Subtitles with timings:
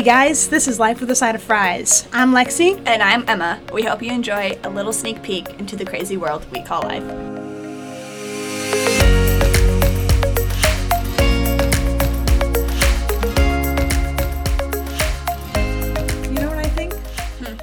[0.00, 2.08] Hey guys, this is Life with a Side of Fries.
[2.10, 2.82] I'm Lexi.
[2.86, 3.60] And I'm Emma.
[3.70, 7.02] We hope you enjoy a little sneak peek into the crazy world we call life.
[7.02, 7.08] You
[16.32, 16.94] know what I think?
[16.94, 17.58] Hmm.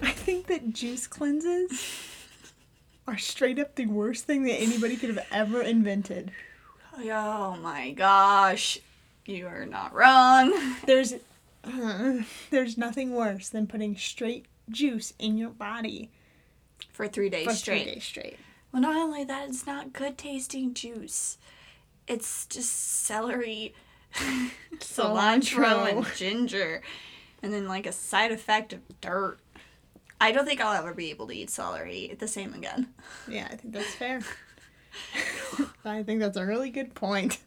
[0.00, 1.92] I think that juice cleanses
[3.08, 6.30] are straight up the worst thing that anybody could have ever invented.
[6.96, 8.78] Oh my gosh.
[9.26, 10.76] You are not wrong.
[10.86, 11.14] There's
[11.64, 12.18] uh,
[12.50, 16.10] there's nothing worse than putting straight juice in your body
[16.92, 17.82] For three days for straight.
[17.84, 18.36] three days straight.
[18.72, 21.38] Well, not only that, it's not good tasting juice.
[22.06, 22.70] It's just
[23.04, 23.74] celery,
[24.76, 26.82] cilantro, and ginger.
[27.42, 29.38] And then, like, a side effect of dirt.
[30.20, 32.88] I don't think I'll ever be able to eat celery the same again.
[33.26, 34.20] Yeah, I think that's fair.
[35.84, 37.38] I think that's a really good point.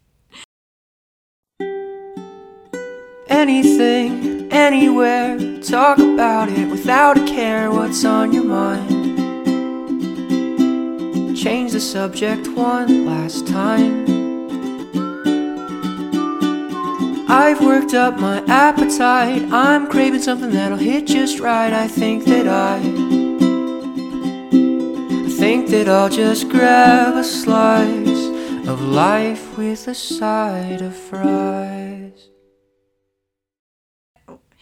[3.44, 8.88] Anything, anywhere, talk about it without a care what's on your mind.
[11.36, 14.05] Change the subject one last time.
[17.30, 19.44] I've worked up my appetite.
[19.52, 21.73] I'm craving something that'll hit just right.
[21.73, 22.77] I think that I.
[25.25, 28.25] I think that I'll just grab a slice
[28.69, 32.30] of life with a side of fries.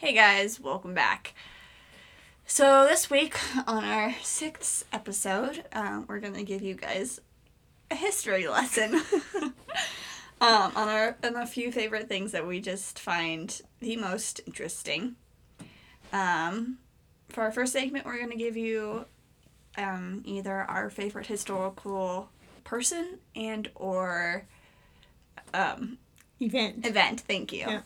[0.02, 1.36] Hey guys, welcome back.
[2.48, 7.22] So, this week on our sixth episode, um, we're going to give you guys
[7.92, 8.96] a history lesson
[10.42, 15.18] um, on, our, on a few favorite things that we just find the most interesting.
[16.12, 16.80] Um,
[17.30, 19.06] for our first segment, we're going to give you
[19.78, 22.32] um, either our favorite historical
[22.64, 24.48] person and or
[25.54, 26.00] um,
[26.40, 26.88] Event.
[26.88, 27.20] event.
[27.20, 27.68] Thank you.
[27.68, 27.82] Yeah.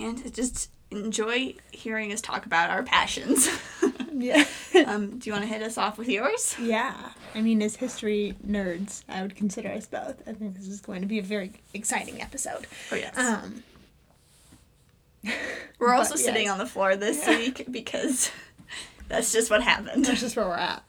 [0.00, 3.48] And just enjoy hearing us talk about our passions.
[4.16, 4.44] Yeah.
[4.86, 6.54] um, do you want to hit us off with yours?
[6.60, 7.10] yeah.
[7.34, 10.22] I mean, as history nerds, I would consider us both.
[10.28, 12.66] I think this is going to be a very exciting episode.
[12.92, 13.18] Oh yes.
[13.18, 13.64] Um,
[15.78, 18.30] We're also sitting on the floor this week because
[19.08, 20.04] that's just what happened.
[20.04, 20.84] that's just where we're at.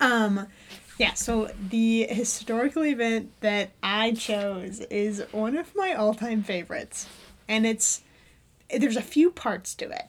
[0.00, 0.48] Um,
[0.98, 7.08] yeah, so the historical event that I chose is one of my all time favorites.
[7.50, 8.00] And it's,
[8.74, 10.04] there's a few parts to it.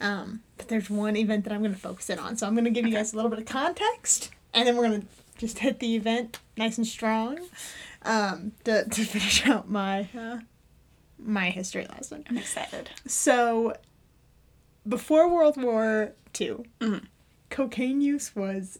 [0.00, 2.36] Um, but there's one event that I'm going to focus in on.
[2.36, 4.86] So I'm going to give you guys a little bit of context, and then we're
[4.88, 5.06] going to
[5.38, 7.38] just hit the event nice and strong
[8.02, 10.38] um, to, to finish out my, uh,
[11.18, 12.24] my history lesson.
[12.30, 12.90] I'm excited.
[13.06, 13.74] So,
[14.88, 17.06] before World War II, Mhm.
[17.50, 18.78] cocaine use was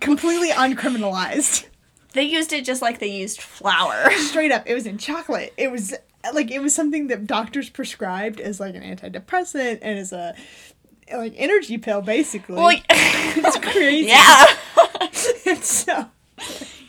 [0.00, 1.66] completely uncriminalized.
[2.14, 4.10] They used it just like they used flour.
[4.12, 5.52] Straight up, it was in chocolate.
[5.56, 5.94] It was
[6.32, 10.34] like it was something that doctors prescribed as like an antidepressant and as a
[11.12, 12.54] like energy pill, basically.
[12.54, 14.06] well, it's crazy.
[14.08, 14.44] yeah.
[15.44, 16.06] it's so.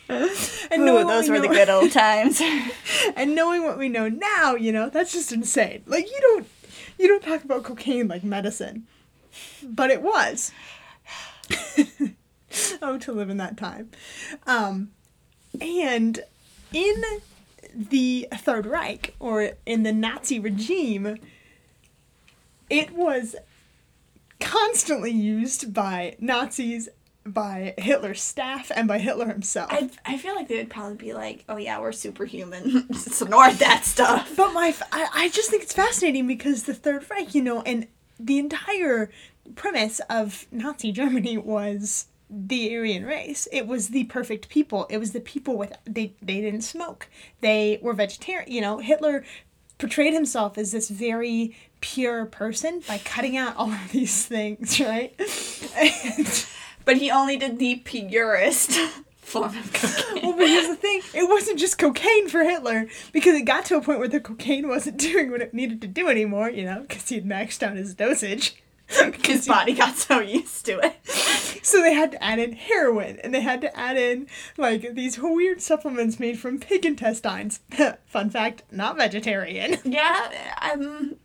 [0.09, 2.41] And Ooh, those we were the know- good old times.
[3.15, 5.83] and knowing what we know now, you know, that's just insane.
[5.85, 6.47] Like you don't
[6.99, 8.85] you don't talk about cocaine like medicine.
[9.63, 10.51] But it was.
[12.81, 13.89] oh, to live in that time.
[14.45, 14.91] Um
[15.59, 16.19] and
[16.71, 17.03] in
[17.73, 21.17] the Third Reich or in the Nazi regime,
[22.69, 23.35] it was
[24.39, 26.89] constantly used by Nazis,
[27.25, 29.71] by Hitler's staff, and by Hitler himself.
[29.71, 32.93] I, I feel like they would probably be like, oh yeah, we're superhuman.
[32.95, 34.33] Snort that stuff.
[34.35, 37.61] But my, f- I, I just think it's fascinating because the Third Reich, you know,
[37.61, 37.87] and
[38.19, 39.09] the entire
[39.55, 43.47] premise of Nazi Germany was the Aryan race.
[43.51, 44.87] It was the perfect people.
[44.89, 47.07] It was the people with they they didn't smoke.
[47.41, 48.51] They were vegetarian.
[48.51, 49.23] You know, Hitler
[49.77, 55.13] portrayed himself as this very pure person by cutting out all of these things, right?
[55.77, 56.45] And,
[56.85, 58.71] But he only did the purest
[59.17, 60.21] form of cocaine.
[60.21, 63.77] well, but here's the thing: it wasn't just cocaine for Hitler because it got to
[63.77, 66.49] a point where the cocaine wasn't doing what it needed to do anymore.
[66.49, 68.61] You know, because he'd maxed out his dosage.
[69.25, 70.95] His body got so used to it.
[71.65, 74.27] So they had to add in heroin, and they had to add in
[74.57, 77.61] like these weird supplements made from pig intestines.
[78.05, 79.77] Fun fact: not vegetarian.
[79.85, 80.29] Yeah,
[80.61, 81.15] um,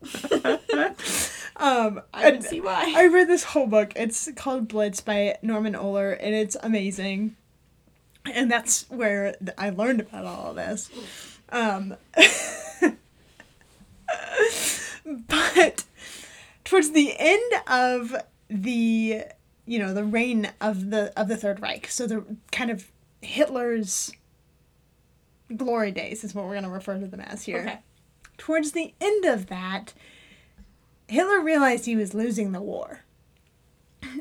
[1.56, 2.94] Um, I and see why.
[2.96, 3.92] I read this whole book.
[3.96, 7.34] It's called Blitzed by Norman Ohler, and it's amazing.
[8.32, 10.88] And that's where I learned about all of this.
[11.50, 11.96] Um,
[15.26, 15.84] but
[16.68, 18.14] towards the end of
[18.48, 19.24] the
[19.64, 22.90] you know the reign of the of the Third Reich, so the kind of
[23.22, 24.12] Hitler's
[25.56, 27.60] glory days is what we're going to refer to them as here.
[27.60, 27.78] Okay.
[28.36, 29.94] Towards the end of that,
[31.08, 33.00] Hitler realized he was losing the war.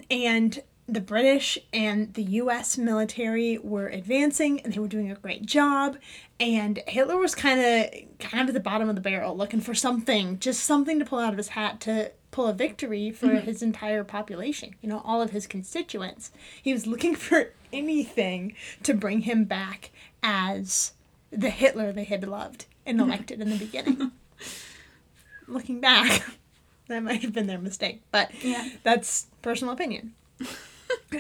[0.10, 5.46] And the British and the US military were advancing and they were doing a great
[5.46, 5.98] job
[6.40, 9.74] and Hitler was kind of kind of at the bottom of the barrel looking for
[9.74, 13.46] something, just something to pull out of his hat to pull a victory for mm-hmm.
[13.46, 16.32] his entire population, you know, all of his constituents.
[16.62, 19.92] He was looking for anything to bring him back
[20.22, 20.94] as
[21.32, 23.10] the Hitler they had loved and mm-hmm.
[23.10, 24.12] elected in the beginning.
[25.48, 26.24] Looking back,
[26.88, 28.70] that might have been their mistake, but Yeah.
[28.84, 30.14] that's personal opinion.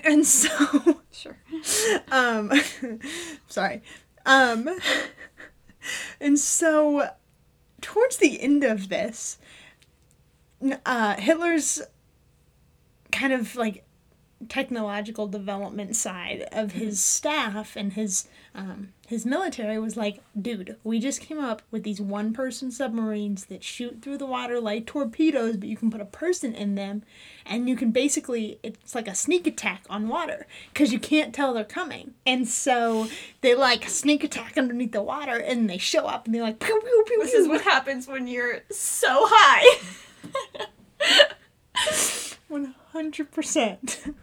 [0.03, 1.37] And so, Sure.
[2.11, 2.51] um,
[3.47, 3.81] sorry,
[4.25, 4.69] um,
[6.19, 7.09] and so
[7.81, 9.37] towards the end of this,
[10.85, 11.81] uh, Hitler's
[13.11, 13.83] kind of like
[14.49, 20.99] technological development side of his staff and his um, his military was like, dude, we
[20.99, 25.55] just came up with these one person submarines that shoot through the water like torpedoes,
[25.55, 27.03] but you can put a person in them,
[27.45, 31.53] and you can basically it's like a sneak attack on water because you can't tell
[31.53, 33.07] they're coming, and so
[33.39, 36.77] they like sneak attack underneath the water, and they show up and they're like, pew
[36.77, 37.23] pew pew.
[37.23, 39.83] This is what happens when you're so high.
[42.49, 44.13] One hundred percent.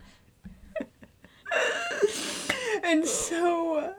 [2.85, 3.95] And so,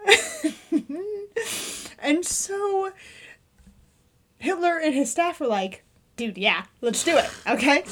[2.00, 2.92] and so,
[4.38, 5.84] Hitler and his staff were like,
[6.16, 7.84] "Dude, yeah, let's do it." Okay.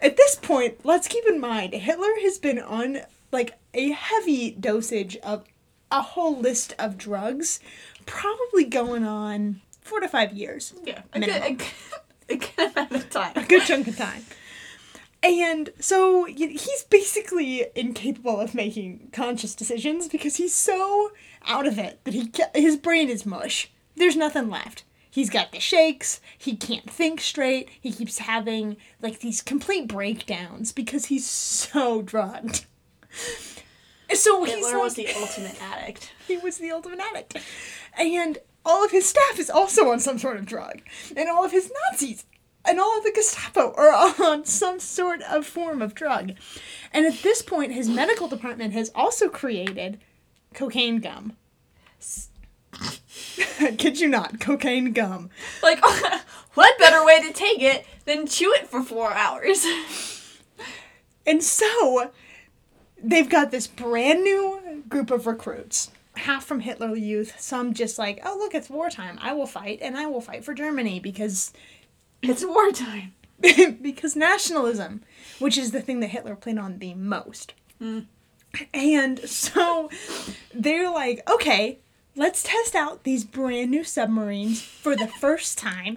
[0.00, 5.16] At this point, let's keep in mind Hitler has been on like a heavy dosage
[5.18, 5.44] of
[5.90, 7.60] a whole list of drugs,
[8.06, 10.74] probably going on four to five years.
[10.84, 11.02] yeah.
[11.12, 11.66] A good, a, good,
[12.28, 13.32] a good amount of time.
[13.36, 14.24] a good chunk of time.
[15.22, 21.12] And so he's basically incapable of making conscious decisions because he's so
[21.46, 23.70] out of it that he his brain is mush.
[23.96, 24.84] There's nothing left.
[25.10, 26.20] He's got the shakes.
[26.38, 27.68] He can't think straight.
[27.80, 32.66] He keeps having like these complete breakdowns because he's so drugged.
[34.12, 36.12] So he's Hitler like, was the ultimate addict.
[36.26, 37.36] he was the ultimate addict.
[37.96, 40.80] And all of his staff is also on some sort of drug.
[41.16, 42.24] And all of his Nazis
[42.64, 46.32] and all of the Gestapo are on some sort of form of drug.
[46.92, 50.00] And at this point, his medical department has also created
[50.54, 51.36] cocaine gum.
[53.78, 55.30] Kid you not, cocaine gum.
[55.62, 55.84] Like,
[56.54, 59.64] what better way to take it than chew it for four hours?
[61.26, 62.10] And so
[63.02, 65.90] they've got this brand new group of recruits.
[66.16, 69.18] Half from Hitler Youth, some just like, oh, look, it's wartime.
[69.22, 71.52] I will fight, and I will fight for Germany because
[72.22, 73.12] It's wartime.
[73.82, 75.02] because nationalism,
[75.38, 77.54] which is the thing that Hitler played on the most.
[78.74, 79.88] And so
[80.52, 81.78] they're like, okay,
[82.16, 85.96] let's test out these brand new submarines for the first time.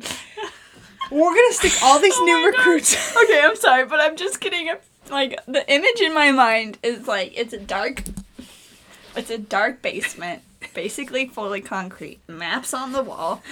[1.12, 2.96] We're gonna stick all these Oh new recruits.
[3.24, 4.72] Okay, I'm sorry, but I'm just kidding.
[5.12, 8.04] like the image in my mind is like it's a dark
[9.16, 10.42] it's a dark basement,
[10.74, 13.44] basically fully concrete, maps on the wall.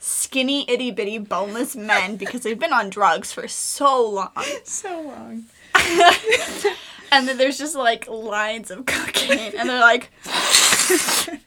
[0.00, 4.30] Skinny itty bitty boneless men because they've been on drugs for so long.
[4.64, 5.44] so long.
[7.12, 10.12] And then there's just like lines of cocaine and they're like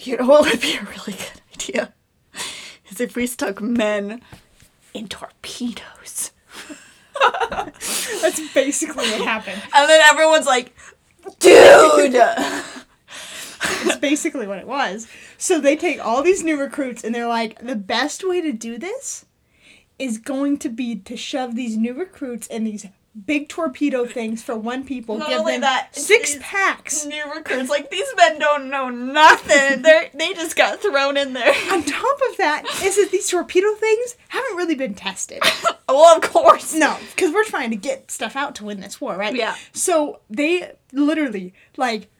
[0.00, 1.94] You know what would be a really good idea?
[2.90, 4.20] Is if we stuck men
[4.92, 6.32] in torpedoes.
[8.20, 9.62] That's basically what happened.
[9.74, 10.74] And then everyone's like,
[11.38, 12.14] dude!
[14.08, 15.06] Basically what it was.
[15.38, 18.78] So they take all these new recruits and they're like, the best way to do
[18.78, 19.26] this
[19.98, 22.86] is going to be to shove these new recruits in these
[23.26, 27.06] big torpedo things for one people, Not give only them that, six packs.
[27.06, 29.82] New recruits, like these men don't know nothing.
[29.82, 31.54] They they just got thrown in there.
[31.72, 35.40] On top of that, is that these torpedo things haven't really been tested.
[35.88, 36.74] well, of course.
[36.74, 39.34] No, because we're trying to get stuff out to win this war, right?
[39.34, 39.54] Yeah.
[39.72, 42.10] So they literally, like,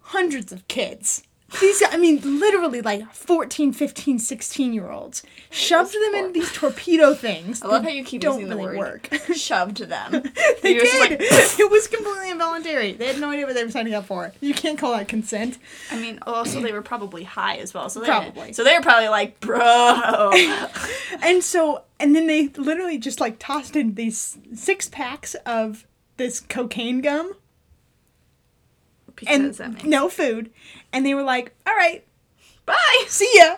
[0.00, 1.22] hundreds of kids.
[1.60, 7.12] These, I mean, literally like 14, 15, 16 year olds shoved them in these torpedo
[7.14, 7.60] things.
[7.62, 9.20] I love how you keep don't using the really word work.
[9.34, 10.22] shoved them.
[10.62, 11.00] They You're did.
[11.00, 12.92] like- it was completely involuntary.
[12.92, 14.32] They had no idea what they were signing up for.
[14.40, 15.58] You can't call that consent.
[15.90, 17.88] I mean, oh, also they were probably high as well.
[17.88, 18.52] So they Probably.
[18.52, 20.32] So they were probably like, bro.
[21.22, 26.40] And so, and then they literally just like tossed in these six packs of this
[26.40, 27.34] cocaine gum
[29.26, 30.50] and no food.
[30.92, 32.04] And they were like, all right,
[32.66, 33.04] Bye.
[33.08, 33.56] see ya.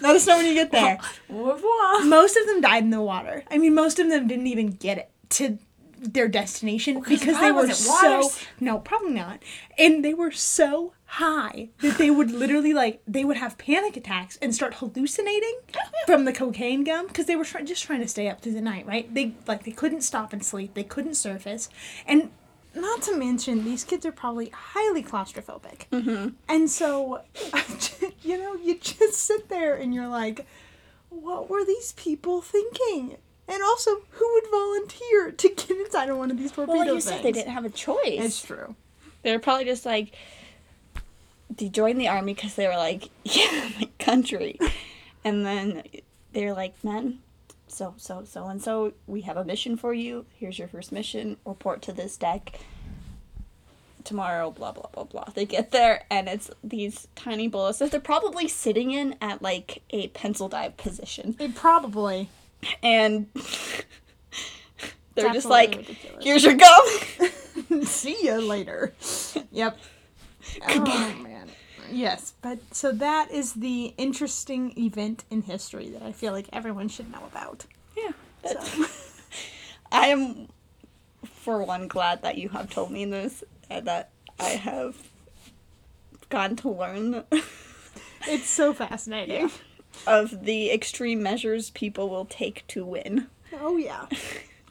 [0.00, 0.98] Let us know when you get there.
[1.30, 2.04] Au revoir.
[2.04, 3.44] most of them died in the water.
[3.50, 5.58] I mean, most of them didn't even get it to
[5.98, 8.30] their destination it because they were so
[8.60, 9.42] no probably not
[9.78, 14.36] and they were so high that they would literally like they would have panic attacks
[14.42, 15.54] and start hallucinating
[16.04, 18.60] from the cocaine gum because they were try- just trying to stay up through the
[18.60, 21.70] night right they like they couldn't stop and sleep they couldn't surface
[22.06, 22.28] and
[22.74, 25.88] not to mention these kids are probably highly claustrophobic.
[25.92, 26.28] Mm-hmm.
[26.48, 27.20] and so
[28.22, 30.46] you know you just sit there and you're like
[31.10, 33.16] what were these people thinking?
[33.46, 36.86] And also who would volunteer to get inside of one of these torpedo Well, like
[36.88, 37.98] you things said, they didn't have a choice.
[38.04, 38.74] it's true.
[39.22, 40.14] They're probably just like
[41.54, 44.58] they joined the army because they were like, yeah, my country,
[45.24, 45.82] and then
[46.32, 47.20] they're like, men,
[47.74, 50.26] so so so and so, we have a mission for you.
[50.36, 51.36] Here's your first mission.
[51.44, 52.60] Report to this deck.
[54.04, 55.24] Tomorrow, blah blah blah blah.
[55.34, 59.82] They get there and it's these tiny bullets that they're probably sitting in at like
[59.90, 62.28] a pencil dive position, it probably
[62.82, 63.26] and
[65.14, 66.24] they're just like, ridiculous.
[66.24, 66.86] "Here's your gum."
[67.84, 68.92] see you later
[69.50, 69.78] yep
[70.68, 71.33] oh man
[71.90, 76.88] yes but so that is the interesting event in history that i feel like everyone
[76.88, 77.64] should know about.
[77.96, 78.10] Yeah.
[78.44, 78.86] so.
[79.92, 80.48] I am,
[81.24, 84.10] for one, glad that you have told me this and that
[84.40, 84.96] I have
[86.28, 87.22] gone to learn
[88.26, 89.50] it's so fascinating.
[90.08, 93.28] of the extreme measures people will take to win.
[93.60, 94.06] oh yeah.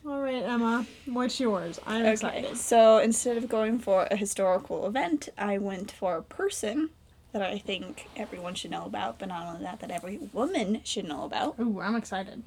[0.05, 1.79] All right emma what's yours?
[1.88, 2.58] I'm Okay, excited.
[2.58, 6.89] so instead of going for a historical event, I went for a person
[7.33, 11.07] that I think everyone should know about, but not only that, that every woman should
[11.07, 11.59] know about.
[11.59, 12.43] Ooh, i'm excited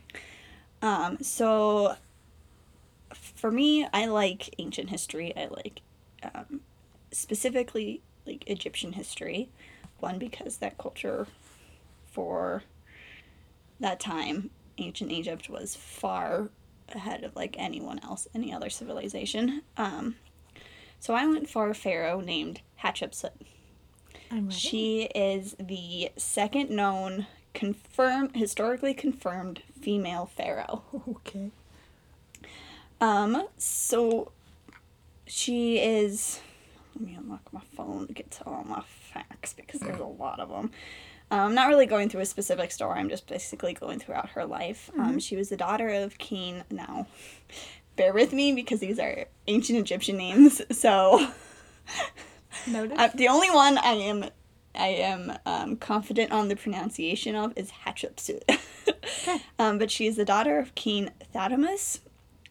[0.81, 1.97] Um, so
[3.13, 5.37] for me, I like ancient history.
[5.37, 5.81] I like
[6.23, 6.61] um,
[7.13, 9.49] specifically like Egyptian history.
[10.01, 11.27] One because that culture
[12.05, 12.63] for
[13.81, 16.51] that time, ancient Egypt was far
[16.95, 19.63] ahead of like anyone else, any other civilization.
[19.77, 20.17] Um,
[21.01, 23.33] so I went for a pharaoh named Hatshepsut.
[24.51, 30.83] She is the second known confirmed historically confirmed female pharaoh.
[31.09, 31.51] okay
[33.01, 34.33] Um so
[35.27, 36.41] she is
[36.95, 40.41] let me unlock my phone to get to all my facts because there's a lot
[40.41, 40.71] of them.
[41.31, 42.99] Um, I'm not really going through a specific story.
[42.99, 44.91] I'm just basically going throughout her life.
[44.99, 46.63] Um, she was the daughter of King.
[46.71, 47.07] Now,
[47.97, 50.63] bear with me because these are ancient Egyptian names.
[50.71, 51.27] So
[52.67, 54.25] noted Uh, the only one I am
[54.75, 58.59] I am um, confident on the pronunciation of is Hatshepsut.
[59.59, 62.01] um, but she is the daughter of King Thaddeus,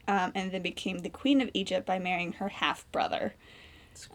[0.07, 3.35] um, and then became the queen of Egypt by marrying her half brother.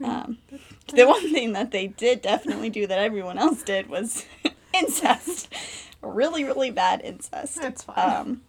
[0.02, 0.38] Um,
[0.94, 4.26] the one thing that they did definitely do that everyone else did was
[4.74, 5.52] incest.
[6.02, 7.60] really, really bad incest.
[7.60, 7.98] That's fine.
[7.98, 8.42] Um,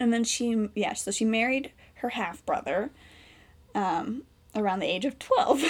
[0.00, 2.90] and then she, yeah, so she married her half brother
[3.74, 4.22] um,
[4.54, 5.64] around the age of 12.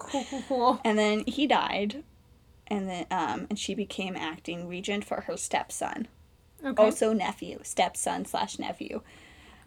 [0.00, 2.02] Cool cool cool And then he died,
[2.66, 6.08] and then um, and she became acting regent for her stepson,
[6.64, 9.02] okay also nephew, stepson slash nephew.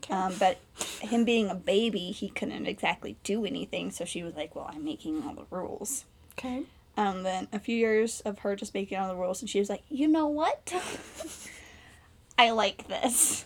[0.09, 0.57] Um, but
[0.99, 3.89] him being a baby, he couldn't exactly do anything.
[3.91, 6.05] So she was like, "Well, I'm making all the rules."
[6.37, 6.63] okay
[6.97, 9.69] Um, then a few years of her just making all the rules, and she was
[9.69, 10.73] like, "You know what?
[12.37, 13.45] I like this.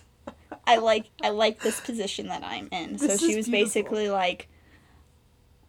[0.66, 3.52] I like I like this position that I'm in." So she was beautiful.
[3.52, 4.48] basically like,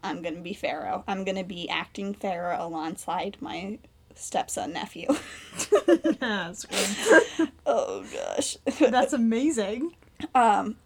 [0.03, 1.03] "I'm gonna be pharaoh.
[1.07, 3.79] I'm gonna be acting pharaoh alongside my
[4.15, 5.07] stepson nephew."
[6.19, 7.51] That's good.
[7.65, 8.57] oh gosh.
[8.79, 9.95] That's amazing.
[10.35, 10.77] um,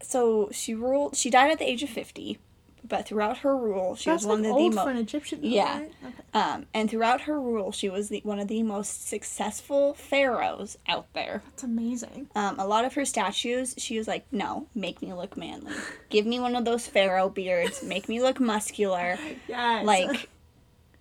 [0.00, 1.16] so she ruled.
[1.16, 2.38] She died at the age of fifty,
[2.86, 4.96] but throughout her rule, she That's was one like of the old mo- for an
[4.96, 5.40] Egyptian.
[5.42, 5.78] though, Yeah.
[5.78, 5.92] right?
[6.04, 6.14] Okay.
[6.34, 11.06] Um, and throughout her rule, she was the, one of the most successful pharaohs out
[11.12, 11.42] there.
[11.50, 12.28] That's amazing.
[12.34, 15.72] Um, a lot of her statues, she was like, no, make me look manly.
[16.10, 17.82] Give me one of those pharaoh beards.
[17.82, 19.18] Make me look muscular.
[19.48, 19.84] Yes.
[19.86, 20.28] Like,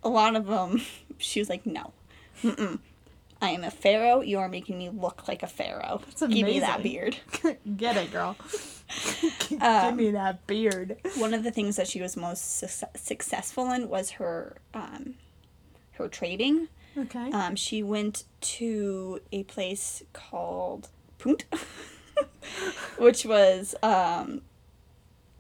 [0.04, 0.82] a lot of them,
[1.18, 1.94] she was like, no.
[2.44, 2.80] Mm-mm.
[3.42, 4.22] I am a pharaoh.
[4.22, 6.02] You are making me look like a pharaoh.
[6.06, 7.18] That's Give me that beard.
[7.78, 8.36] get it, girl.
[9.50, 10.98] Give Um, me that beard.
[11.18, 15.16] One of the things that she was most suc successful in was her um,
[15.94, 16.68] her trading.
[16.98, 17.32] Okay.
[17.32, 21.46] Um, she went to a place called Punt,
[22.98, 24.42] which was um,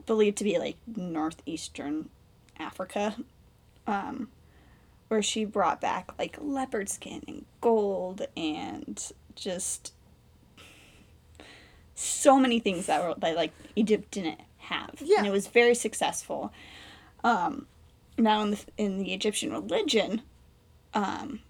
[0.05, 2.09] believed to be like northeastern
[2.57, 3.15] Africa,
[3.85, 4.29] um,
[5.11, 9.93] where she brought back like leopard skin and gold and just
[11.95, 15.17] so many things that were that like Egypt didn't have, Yeah.
[15.17, 16.53] and it was very successful.
[17.25, 17.67] Um,
[18.17, 20.21] now in the in the Egyptian religion,
[20.93, 21.41] um,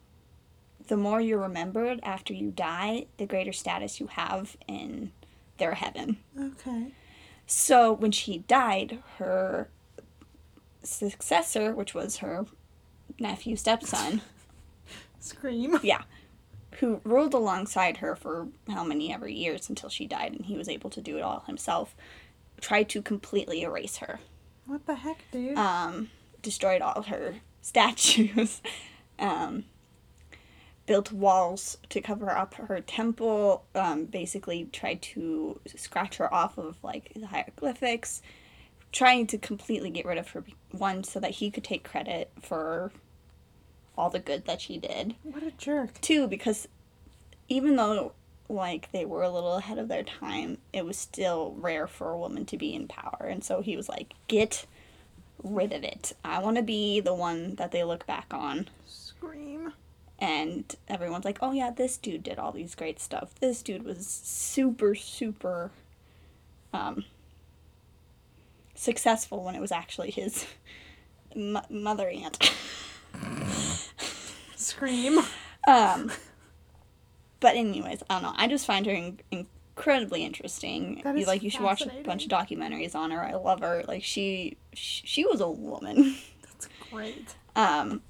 [0.87, 5.11] the more you're remembered after you die, the greater status you have in
[5.57, 6.17] their heaven.
[6.37, 6.93] okay.
[7.45, 9.69] So when she died, her
[10.81, 12.47] successor, which was her
[13.21, 14.21] nephew stepson,
[15.19, 15.79] Scream.
[15.83, 16.01] yeah,
[16.79, 20.67] who ruled alongside her for how many ever years until she died and he was
[20.67, 21.95] able to do it all himself,
[22.59, 24.19] tried to completely erase her.
[24.65, 25.57] What the heck, dude?
[25.57, 26.09] Um,
[26.41, 28.61] destroyed all her statues.
[29.19, 29.65] um,
[30.87, 33.63] built walls to cover up her temple.
[33.75, 38.21] Um, basically tried to scratch her off of like the hieroglyphics,
[38.91, 40.43] trying to completely get rid of her.
[40.71, 42.91] One, so that he could take credit for
[43.97, 45.15] all the good that she did.
[45.23, 45.99] what a jerk.
[46.01, 46.67] Too, because
[47.49, 48.13] even though
[48.51, 52.17] like they were a little ahead of their time, it was still rare for a
[52.17, 53.27] woman to be in power.
[53.29, 54.65] And so he was like, get
[55.43, 56.13] rid of it.
[56.23, 58.69] I want to be the one that they look back on.
[58.85, 59.73] Scream.
[60.19, 63.33] And everyone's like, oh yeah, this dude did all these great stuff.
[63.39, 65.71] This dude was super, super
[66.73, 67.05] um,
[68.75, 70.45] successful when it was actually his
[71.35, 72.51] m- mother aunt.
[74.61, 75.19] Scream.
[75.67, 76.11] Um,
[77.39, 78.33] but anyways, I don't know.
[78.35, 81.01] I just find her in- incredibly interesting.
[81.03, 83.23] That You- like you should watch a bunch of documentaries on her.
[83.23, 83.83] I love her.
[83.87, 86.15] Like she, she, she was a woman.
[86.43, 87.35] That's great.
[87.55, 88.01] Um,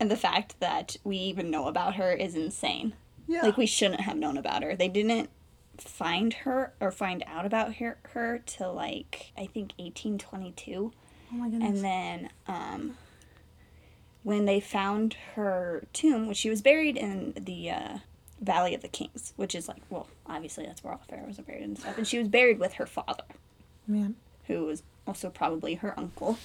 [0.00, 2.94] and the fact that we even know about her is insane.
[3.26, 3.42] Yeah.
[3.42, 4.76] Like we shouldn't have known about her.
[4.76, 5.30] They didn't
[5.78, 10.92] find her or find out about her her till like I think eighteen twenty two.
[11.32, 11.68] oh my goodness.
[11.82, 12.96] And then um,
[14.26, 17.98] when they found her tomb, which she was buried in the uh,
[18.40, 21.42] Valley of the Kings, which is like, well, obviously that's where all the pharaohs are
[21.42, 21.96] buried and stuff.
[21.96, 23.22] And she was buried with her father,
[23.86, 24.16] Man.
[24.48, 26.38] who was also probably her uncle.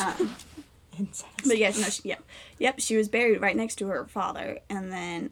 [0.00, 0.36] um,
[1.00, 1.26] Incest.
[1.44, 2.22] but yes, no, she, yep,
[2.60, 5.30] yep, she was buried right next to her father, and then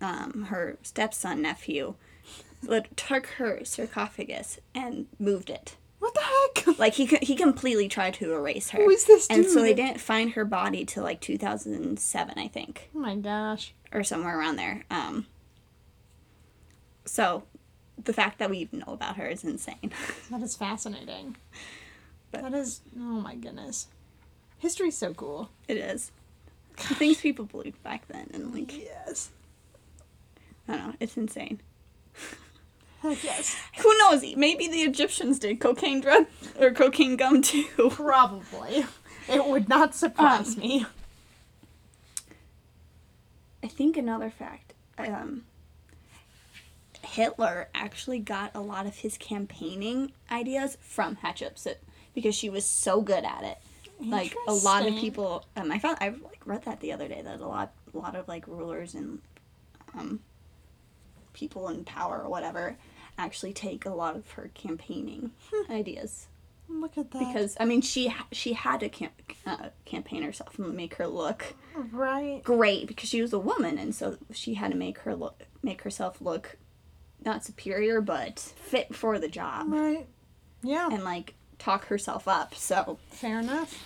[0.00, 1.94] um, her stepson nephew
[2.96, 5.76] took her sarcophagus and moved it.
[6.02, 6.78] What the heck?
[6.78, 8.82] Like he he completely tried to erase her.
[8.82, 9.38] Who is this dude?
[9.38, 13.72] And so they didn't find her body till like 2007, I think, Oh my gosh.
[13.92, 14.84] or somewhere around there.
[14.90, 15.26] Um.
[17.04, 17.44] So,
[18.02, 19.92] the fact that we even know about her is insane.
[20.30, 21.36] That is fascinating.
[22.32, 23.86] But- that is oh my goodness.
[24.58, 25.50] History's so cool.
[25.68, 26.10] it is.
[26.88, 29.30] The things people believed back then, and like Yes.
[30.66, 31.60] I don't know, it's insane.
[33.02, 33.56] Heck yes.
[33.82, 34.22] Who knows?
[34.36, 36.26] Maybe the Egyptians did cocaine drug
[36.58, 37.66] or cocaine gum too.
[37.90, 38.84] Probably.
[39.28, 40.86] It would not surprise Um, me.
[43.62, 45.44] I think another fact, um,
[47.02, 51.76] Hitler actually got a lot of his campaigning ideas from Hatshepsut
[52.14, 53.58] because she was so good at it.
[54.00, 57.22] Like a lot of people, um, I found I like read that the other day
[57.22, 59.20] that a lot, a lot of like rulers and
[59.96, 60.18] um,
[61.34, 62.76] people in power or whatever
[63.18, 65.30] actually take a lot of her campaigning
[65.70, 66.26] ideas
[66.68, 67.18] Look at that.
[67.18, 69.12] because I mean she she had to camp-
[69.46, 71.54] uh, campaign herself and make her look
[71.92, 72.40] right.
[72.42, 75.82] great because she was a woman and so she had to make her look make
[75.82, 76.56] herself look
[77.24, 80.06] not superior but fit for the job Right.
[80.62, 80.88] Yeah.
[80.90, 83.82] and like talk herself up so Fair enough.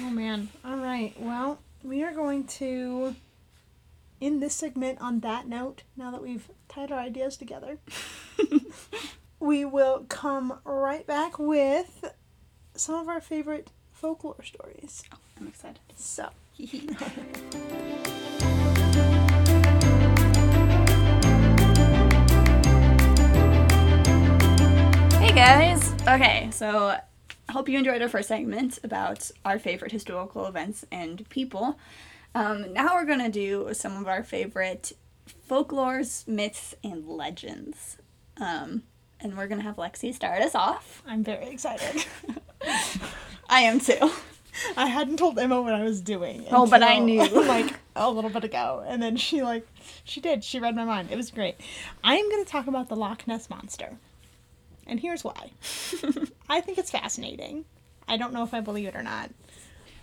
[0.00, 0.48] Oh man.
[0.64, 1.12] All right.
[1.20, 3.14] Well, we are going to
[4.22, 5.82] end this segment on that note.
[5.96, 7.78] Now that we've tied our ideas together,
[9.40, 12.04] we will come right back with
[12.74, 15.02] some of our favorite folklore stories.
[15.12, 16.30] Oh, I'm excited So.
[25.18, 30.46] hey guys okay so I hope you enjoyed our first segment about our favorite historical
[30.46, 31.78] events and people
[32.34, 34.92] um, now we're gonna do some of our favorite
[35.48, 37.98] folklores myths and legends
[38.38, 38.82] um,
[39.20, 42.04] and we're gonna have lexi start us off I'm very excited.
[43.48, 44.10] i am too
[44.76, 46.44] I hadn't told Emma what I was doing.
[46.50, 47.22] Oh, but I knew.
[47.46, 49.66] like a little bit ago, and then she like
[50.04, 50.44] she did.
[50.44, 51.10] She read my mind.
[51.10, 51.56] It was great.
[52.04, 53.96] I am going to talk about the Loch Ness monster,
[54.86, 55.52] and here's why.
[56.48, 57.64] I think it's fascinating.
[58.06, 59.30] I don't know if I believe it or not,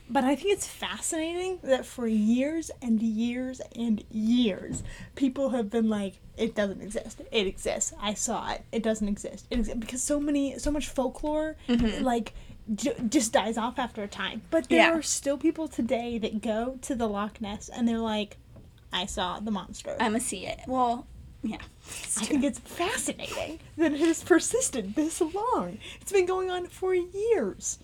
[0.10, 4.84] but I think it's fascinating that for years and years and years,
[5.16, 7.22] people have been like, "It doesn't exist.
[7.32, 7.94] It exists.
[8.02, 8.64] I saw it.
[8.72, 9.46] It doesn't exist.
[9.50, 12.04] It exists." Because so many, so much folklore, mm-hmm.
[12.04, 12.34] like.
[12.76, 14.94] J- just dies off after a time, but there Yeah.
[14.94, 18.38] are still people today that go to the Loch Ness and they're like,
[18.94, 21.08] "I saw the monster." I'm gonna see it well
[21.42, 21.58] yeah
[22.18, 25.80] I think it's fascinating that it has persisted this long.
[26.02, 27.80] It's been going on for years.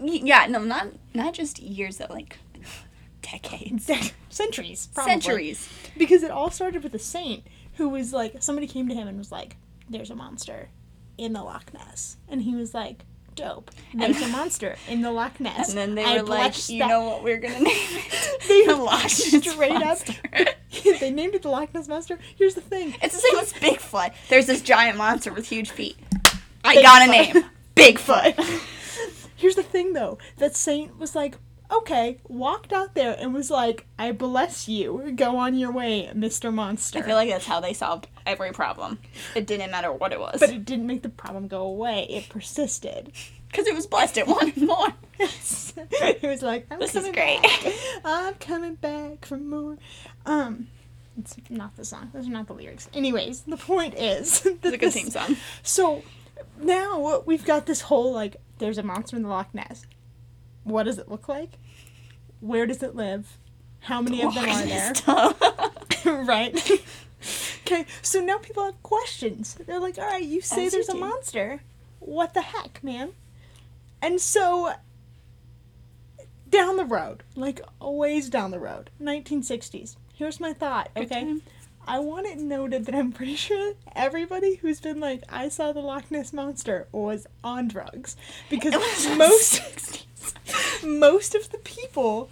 [0.00, 2.38] Yeah, no, not not just years though, like
[3.22, 3.90] decades,
[4.28, 5.10] centuries, probably.
[5.12, 5.68] centuries.
[5.96, 7.44] Because it all started with a saint
[7.76, 9.56] who was like, somebody came to him and was like,
[9.88, 10.68] there's a monster
[11.16, 12.16] in the Loch Ness.
[12.28, 13.70] And he was like, dope.
[13.94, 15.68] There's a monster in the Loch Ness.
[15.70, 18.14] And then they I were like, you that- know what we're gonna name it?
[18.48, 19.80] They The Loch Ness straight up.
[19.84, 20.14] Monster.
[21.00, 22.18] they named it the Loch Ness Monster.
[22.36, 22.94] Here's the thing.
[23.02, 24.12] It's the same as Bigfoot.
[24.28, 25.96] There's this giant monster with huge feet.
[26.64, 27.44] I got a name.
[27.76, 28.60] Bigfoot.
[29.38, 30.18] Here's the thing, though.
[30.36, 31.36] That saint was like,
[31.70, 35.12] okay, walked out there and was like, I bless you.
[35.16, 36.52] Go on your way, Mr.
[36.52, 36.98] Monster.
[36.98, 38.98] I feel like that's how they solved every problem.
[39.34, 40.40] It didn't matter what it was.
[40.40, 42.06] but it didn't make the problem go away.
[42.10, 43.12] It persisted.
[43.50, 44.88] Because it was blessed, it wanted more.
[45.18, 47.40] it was like, I'm This is great.
[47.42, 47.72] back.
[48.04, 49.78] I'm coming back for more.
[50.26, 50.68] Um,
[51.18, 52.10] it's not the song.
[52.12, 52.90] Those are not the lyrics.
[52.92, 55.38] Anyways, the point is, that It's a good this- theme song.
[55.62, 56.02] So
[56.60, 59.86] now we've got this whole like, there's a monster in the Loch Ness.
[60.64, 61.52] What does it look like?
[62.40, 63.38] Where does it live?
[63.80, 64.94] How many of them are there?
[66.24, 66.70] right?
[67.66, 69.56] okay, so now people have questions.
[69.66, 71.00] They're like, all right, you say As you there's a do.
[71.00, 71.60] monster.
[72.00, 73.12] What the heck, man?
[74.00, 74.74] And so,
[76.48, 81.36] down the road, like a ways down the road, 1960s, here's my thought, okay?
[81.88, 85.80] I want it noted that I'm pretty sure everybody who's been like, I saw the
[85.80, 88.14] Loch Ness Monster was on drugs.
[88.50, 88.74] Because
[89.16, 90.06] most
[90.84, 91.34] most.
[91.34, 92.30] of the people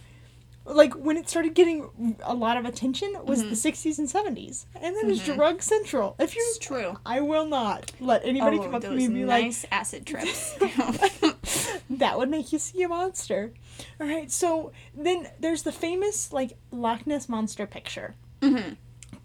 [0.66, 4.97] like when it started getting a lot of attention was the 60s and 70s and
[4.97, 6.99] then it's drug central if you It's true.
[7.07, 10.55] i will not let anybody oh, come up to me and be nice acid trips.
[11.90, 13.53] that would make you see a monster
[14.01, 18.71] all right so then there's the famous like loch ness monster picture hmm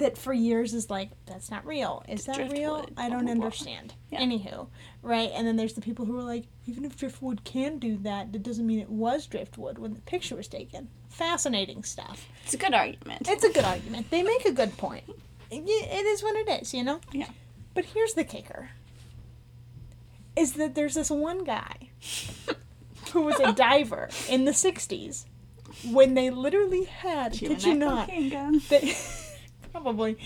[0.02, 2.04] that for years is like that's not real.
[2.08, 2.86] Is that real?
[2.98, 3.46] I don't blah, blah.
[3.46, 3.94] understand.
[4.12, 4.22] Yeah.
[4.22, 4.68] anywho
[5.02, 5.32] right?
[5.34, 8.44] And then there's the people who are like even if driftwood can do that that
[8.44, 10.90] doesn't mean it was driftwood when the picture was taken.
[11.10, 12.28] Fascinating stuff.
[12.44, 13.28] It's a good argument.
[13.28, 14.10] it's a good argument.
[14.12, 15.04] They make a good point.
[15.50, 17.02] It, it is what it is you know?
[17.12, 17.28] Yeah.
[17.74, 18.70] but here's the kicker
[20.36, 21.90] is that there's this one guy
[23.12, 25.26] who was a diver in the 60s
[25.92, 28.08] when they literally had Chewing kid you not
[28.70, 28.96] they
[29.72, 30.18] probably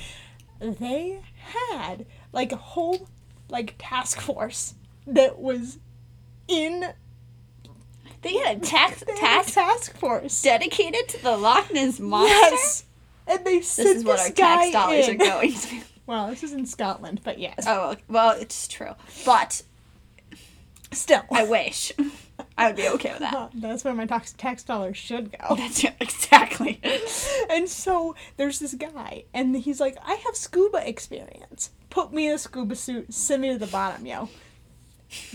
[0.60, 3.08] they had like a whole
[3.50, 4.76] like task force
[5.08, 5.78] that was
[6.48, 6.94] in
[8.22, 10.42] They had a tax they had a task task force.
[10.42, 12.34] dedicated to the Loch Ness monster.
[12.36, 12.86] Yes,
[13.28, 15.16] and they sent This is what this our tax dollars in.
[15.22, 15.82] are going to.
[16.08, 18.92] Well, this is in Scotland, but yes, Oh well, it's true.
[19.26, 19.62] But
[20.92, 21.92] still, I wish
[22.58, 23.52] I would be okay with that.
[23.56, 25.56] That's where my tax tax dollars should go.
[25.58, 26.80] That's it, exactly.
[27.50, 31.72] and so there's this guy, and he's like, I have scuba experience.
[31.90, 34.30] Put me in a scuba suit, send me to the bottom, yo.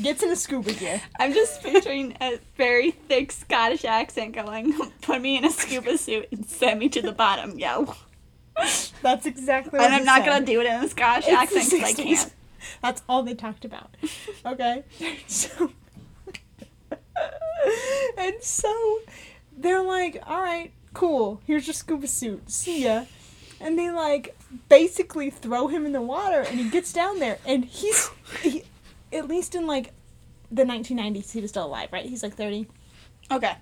[0.02, 1.00] Gets in a scuba gear.
[1.18, 6.28] I'm just picturing a very thick Scottish accent going, "Put me in a scuba suit
[6.32, 7.94] and send me to the bottom, yo."
[9.00, 10.26] That's exactly what And I'm not said.
[10.26, 12.34] gonna do it in a Scottish It's accent because I can't.
[12.82, 13.96] That's all they talked about.
[14.44, 14.84] Okay?
[15.26, 15.70] So
[18.16, 18.98] And so
[19.56, 21.40] they're like, "All right, cool.
[21.46, 22.50] Here's your scuba suit.
[22.50, 23.04] See ya."
[23.60, 24.36] And they like
[24.68, 28.08] basically throw him in the water and he gets down there and he's
[28.42, 28.64] he,
[29.12, 29.92] at least in like
[30.50, 32.06] the 1990s he was still alive, right?
[32.06, 32.66] He's like 30.
[33.30, 33.54] Okay.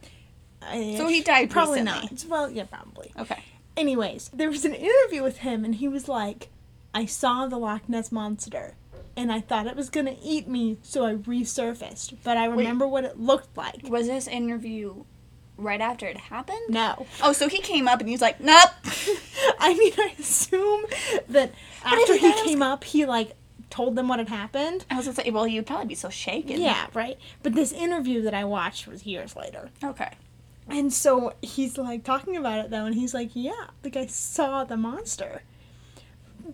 [0.63, 2.09] I- So he died probably recently.
[2.13, 2.25] not.
[2.29, 3.13] Well, yeah, probably.
[3.19, 3.43] Okay.
[3.77, 6.49] Anyways, there was an interview with him, and he was like,
[6.95, 8.75] I saw the Loch Ness Monster,
[9.19, 12.15] and I thought it was gonna eat me, so I resurfaced.
[12.23, 13.81] But I remember what it looked like.
[13.89, 15.05] Was this interview
[15.57, 16.61] right after it happened?
[16.69, 17.07] No.
[17.23, 18.71] Oh, so he came up and he was like, "Nope."
[19.59, 20.85] I mean, I assume
[21.29, 21.53] that
[21.85, 23.35] after he was- came up, he, like,
[23.71, 24.87] told them what had happened.
[24.91, 26.61] I was gonna say, well, you'd probably be so shaken.
[26.61, 27.19] Yeah, right?
[27.43, 29.71] But this interview that I watched was years later.
[29.85, 30.13] Okay.
[30.69, 34.65] And so he's like talking about it though, and he's like, "Yeah, like I saw
[34.65, 35.43] the monster."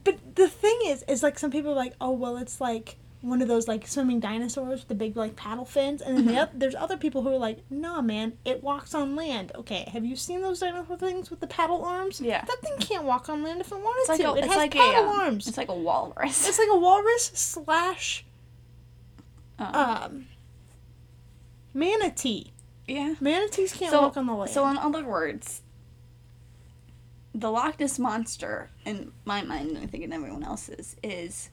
[0.02, 3.40] But the thing is, is like some people are like, "Oh, well, it's like one
[3.40, 6.50] of those like swimming dinosaurs with the big like paddle fins," and then the oth-
[6.52, 10.16] there's other people who are like, "Nah, man, it walks on land." Okay, have you
[10.16, 12.20] seen those dinosaur things with the paddle arms?
[12.20, 12.44] Yeah.
[12.44, 14.30] that thing can't walk on land if it wanted like to.
[14.32, 15.46] a, it has like a, paddle um, arms.
[15.46, 16.48] It's like a walrus.
[16.48, 18.24] It's like a walrus slash
[19.60, 20.26] Um, um
[21.72, 22.52] manatee.
[22.86, 23.14] yeah.
[23.20, 24.50] Manatees can't So, walk on the land.
[24.50, 25.62] so in other words,
[27.34, 31.50] the Loch Ness monster, in my mind, and I think in everyone else's, is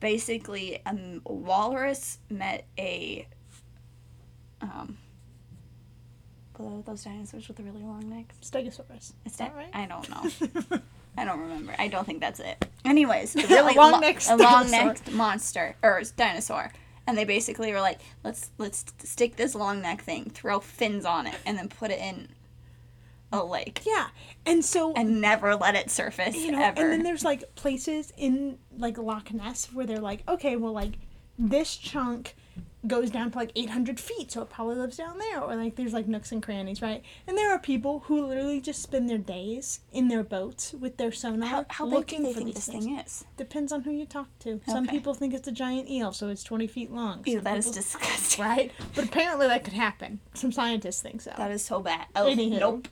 [0.00, 3.26] basically a walrus met a
[4.60, 4.98] um.
[6.86, 8.34] Those dinosaurs with the really long necks?
[8.40, 9.12] Stegosaurus.
[9.26, 9.68] Is that right?
[9.74, 10.80] I don't know.
[11.18, 11.74] I don't remember.
[11.78, 12.64] I don't think that's it.
[12.82, 16.72] Anyways, a really long lo- necked a long necked monster or dinosaur,
[17.06, 21.26] and they basically were like, let's let's stick this long neck thing, throw fins on
[21.26, 22.28] it, and then put it in
[23.32, 24.06] a lake Yeah,
[24.44, 26.80] and so and never let it surface you know, ever.
[26.82, 30.98] and then there's like places in like Loch Ness where they're like, okay, well, like
[31.38, 32.34] this chunk
[32.86, 35.92] goes down to like 800 feet, so it probably lives down there, or like there's
[35.92, 37.02] like nooks and crannies, right?
[37.26, 41.10] And there are people who literally just spend their days in their boats with their
[41.10, 42.84] sonar how how big looking do they for think these this things.
[42.84, 43.24] thing is?
[43.36, 44.60] Depends on who you talk to.
[44.68, 47.22] Some people think it's a giant eel, so it's 20 feet long.
[47.26, 48.44] Ew, Some that is people- disgusting.
[48.44, 48.72] right.
[48.94, 50.20] But apparently that could happen.
[50.34, 51.32] Some scientists think so.
[51.36, 52.06] That is so bad.
[52.14, 52.60] Oh, Anywho.
[52.60, 52.88] nope.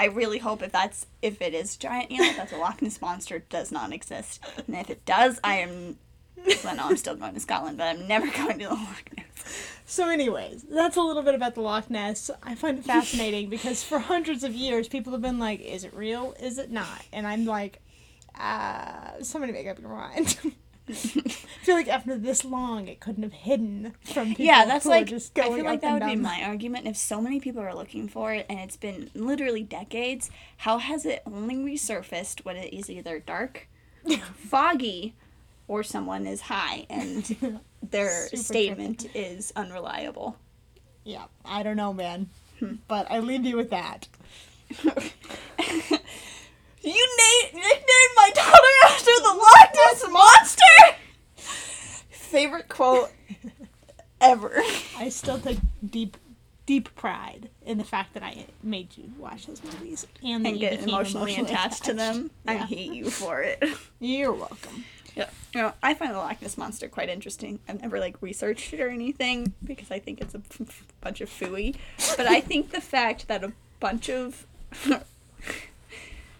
[0.00, 3.40] I really hope if that's if it is giant eel, that the Loch Ness monster
[3.40, 4.42] does not exist.
[4.66, 5.98] And if it does, I am.
[6.64, 9.74] Well, no, I'm still going to Scotland, but I'm never going to the Loch Ness.
[9.84, 12.30] So, anyways, that's a little bit about the Loch Ness.
[12.42, 15.92] I find it fascinating because for hundreds of years, people have been like, "Is it
[15.92, 16.34] real?
[16.40, 17.82] Is it not?" And I'm like,
[18.40, 20.38] uh, "Somebody make up your mind."
[20.90, 24.44] I feel like after this long, it couldn't have hidden from people.
[24.44, 25.06] Yeah, that's like.
[25.06, 26.86] just I feel like that would be my argument.
[26.86, 31.04] If so many people are looking for it, and it's been literally decades, how has
[31.06, 33.68] it only resurfaced when it is either dark,
[34.34, 35.14] foggy,
[35.68, 40.36] or someone is high and their Super statement is unreliable?
[41.04, 42.74] Yeah, I don't know, man, Hmm.
[42.88, 44.06] but I leave you with that.
[46.82, 50.69] You na- nicknamed my daughter after the Loch Ness monster.
[52.30, 53.10] Favorite quote
[54.20, 54.52] ever.
[54.96, 56.16] I still take deep,
[56.64, 60.60] deep pride in the fact that I made you watch those movies and, And you
[60.70, 62.30] get emotionally, attached, to them.
[62.46, 63.64] I hate you for it.
[64.00, 64.84] You're welcome.
[65.16, 65.28] Yeah.
[65.52, 67.58] You know, I find the Loch Ness monster quite interesting.
[67.68, 70.40] I've never like researched it or anything because I think it's a
[71.00, 71.74] bunch of fooey.
[72.16, 74.46] But I think the fact that a bunch of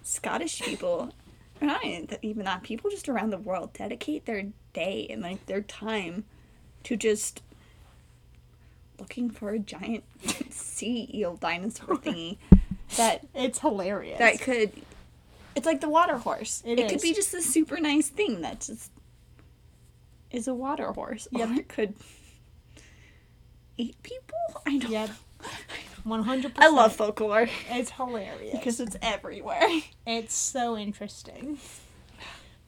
[0.04, 1.12] Scottish people,
[1.60, 5.60] not even even that, people just around the world dedicate their day and like their
[5.62, 6.24] time
[6.84, 7.42] to just
[8.98, 10.04] looking for a giant
[10.50, 12.36] sea eel dinosaur thingy
[12.96, 14.18] that It's hilarious.
[14.18, 14.72] that could
[15.56, 18.60] it's like the water horse It it, could be just a super nice thing that
[18.60, 18.90] just
[20.30, 21.48] is a water horse Yep.
[21.48, 21.94] or it could
[23.76, 25.10] eat people i don't Yep.
[26.04, 28.52] One hundred i love folklore It's hilarious.
[28.56, 29.62] because it's everywhere
[30.06, 31.58] it's so interesting.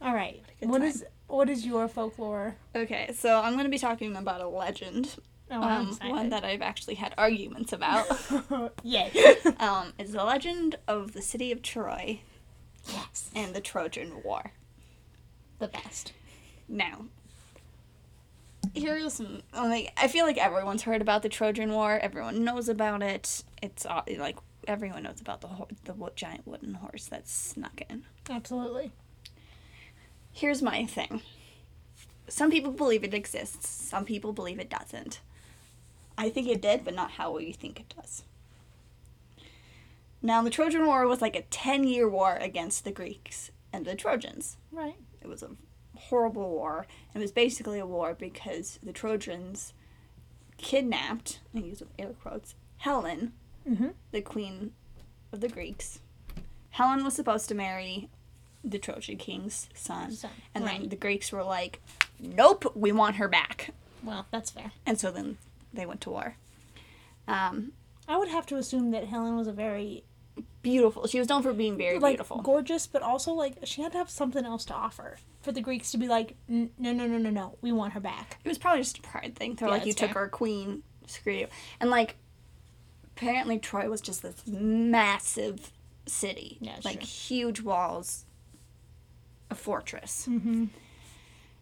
[0.02, 0.42] All right.
[0.60, 2.56] What is what is your folklore?
[2.76, 5.16] okay so i'm going to be talking about a legend
[5.50, 8.06] Oh, um, one that i've actually had arguments about.
[8.82, 9.10] Yay.
[9.60, 12.20] um, it's the legend of the city of troy
[12.88, 13.30] yes.
[13.34, 14.52] and the trojan war
[15.58, 16.12] The best.
[16.68, 17.06] Now,
[18.74, 19.42] here's some.
[19.54, 21.98] Like, I feel like everyone's heard about the Trojan War.
[21.98, 23.42] Everyone knows about it.
[23.62, 23.84] It's
[24.18, 28.04] like everyone knows about the ho- the wo- giant wooden horse that snuck in.
[28.30, 28.92] Absolutely.
[30.32, 31.20] Here's my thing.
[32.28, 33.68] Some people believe it exists.
[33.68, 35.20] Some people believe it doesn't.
[36.16, 38.22] I think it did, but not how we think it does.
[40.22, 43.94] Now, the Trojan War was like a 10 year war against the Greeks and the
[43.96, 44.56] Trojans.
[44.70, 44.94] Right.
[45.20, 45.50] It was a
[46.08, 46.86] horrible war.
[47.14, 49.72] It was basically a war because the Trojans
[50.58, 53.32] kidnapped, I use with air quotes, Helen,
[53.68, 53.88] Mm-hmm.
[54.10, 54.72] the queen
[55.32, 56.00] of the Greeks.
[56.70, 58.08] Helen was supposed to marry
[58.64, 60.10] the Trojan king's son.
[60.10, 61.80] Son, And then the Greeks were like,
[62.18, 63.70] nope, we want her back.
[64.02, 64.72] Well, that's fair.
[64.84, 65.38] And so then
[65.72, 66.34] they went to war.
[67.28, 67.70] Um,
[68.08, 70.02] I would have to assume that Helen was a very
[70.62, 71.06] beautiful.
[71.06, 72.38] She was known for being very like beautiful.
[72.42, 75.90] gorgeous, but also like she had to have something else to offer for the Greeks
[75.92, 78.38] to be like, no, no, no, no, no, we want her back.
[78.44, 79.54] It was probably just a pride thing.
[79.56, 81.46] They're Yeah, like, you that's took our queen, screw you.
[81.80, 82.16] And like,
[83.16, 85.72] apparently Troy was just this massive
[86.06, 87.08] city, Yeah, like sure.
[87.08, 88.24] huge walls,
[89.50, 90.66] a fortress, Mm-hmm.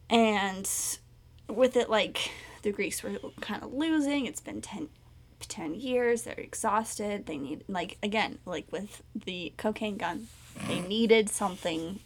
[0.08, 0.70] and
[1.48, 2.30] with it, like
[2.62, 4.26] the Greeks were kind of losing.
[4.26, 4.88] It's been 10,
[5.40, 6.22] 10 years.
[6.22, 7.26] They're exhausted.
[7.26, 10.28] They need like again, like with the cocaine gun,
[10.68, 12.00] they needed something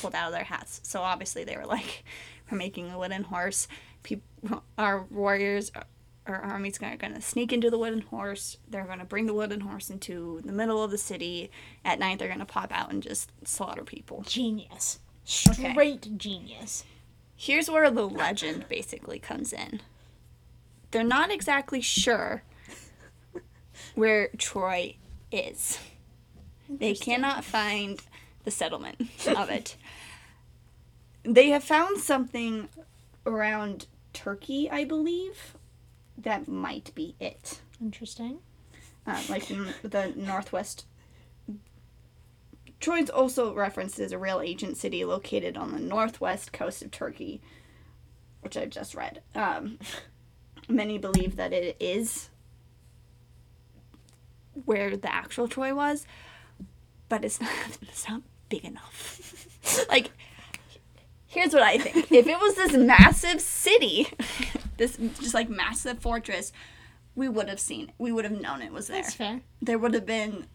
[0.00, 0.80] pulled out of their hats.
[0.82, 2.04] So obviously they were like,
[2.50, 3.68] we're making a wooden horse.
[4.02, 5.82] People, our warriors, uh,
[6.26, 8.56] our armies are going to sneak into the wooden horse.
[8.68, 11.50] They're going to bring the wooden horse into the middle of the city.
[11.84, 14.22] At night, they're going to pop out and just slaughter people.
[14.26, 14.98] Genius.
[15.48, 15.72] Okay.
[15.72, 16.84] Straight genius.
[17.36, 19.80] Here's where the legend basically comes in.
[20.90, 22.42] They're not exactly sure
[23.94, 24.96] where Troy
[25.30, 25.78] is.
[26.68, 28.00] They cannot find
[28.46, 29.76] the settlement of it.
[31.24, 32.70] They have found something
[33.26, 35.56] around Turkey, I believe.
[36.16, 37.60] That might be it.
[37.82, 38.38] Interesting.
[39.06, 40.86] Uh, like in the northwest.
[42.78, 47.40] Troy's also referenced as a real ancient city located on the northwest coast of Turkey,
[48.42, 49.22] which I just read.
[49.34, 49.78] Um,
[50.68, 52.30] many believe that it is
[54.64, 56.06] where the actual Troy was,
[57.08, 57.50] but it's not
[57.82, 59.86] it's not big enough.
[59.88, 60.10] like
[61.26, 62.10] here's what I think.
[62.10, 64.08] If it was this massive city,
[64.76, 66.52] this just like massive fortress,
[67.14, 67.94] we would have seen it.
[67.98, 69.02] We would have known it was there.
[69.02, 69.40] That's fair.
[69.60, 70.46] There would have been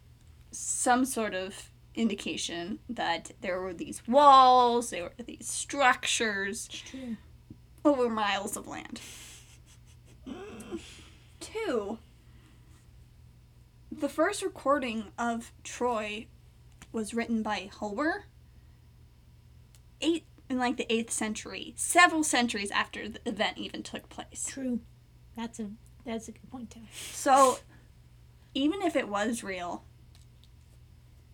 [0.52, 7.18] some sort of indication that there were these walls, there were these structures True.
[7.84, 9.02] over miles of land.
[11.40, 11.98] Two,
[13.92, 16.28] the first recording of Troy
[16.92, 18.26] was written by Homer.
[20.02, 24.46] Eight in like the eighth century, several centuries after the event even took place.
[24.50, 24.82] True.
[25.36, 25.70] That's a
[26.06, 26.82] that's a good point too.
[27.14, 27.60] So,
[28.54, 29.86] even if it was real,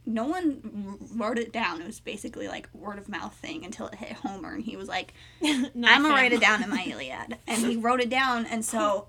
[0.06, 1.82] no one wrote it down.
[1.82, 4.88] It was basically like word of mouth thing until it hit Homer, and he was
[4.88, 8.64] like, I'm gonna write it down in my Iliad, and he wrote it down, and
[8.64, 9.08] so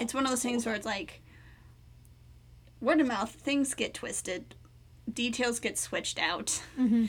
[0.00, 1.20] it's one of those things where it's like
[2.80, 4.54] word of mouth, things get twisted,
[5.14, 6.62] details get switched out.
[6.78, 7.08] Mhm.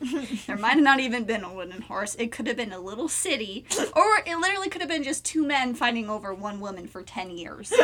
[0.46, 2.14] there might have not even been a wooden horse.
[2.16, 5.46] It could have been a little city, or it literally could have been just two
[5.46, 7.72] men fighting over one woman for ten years.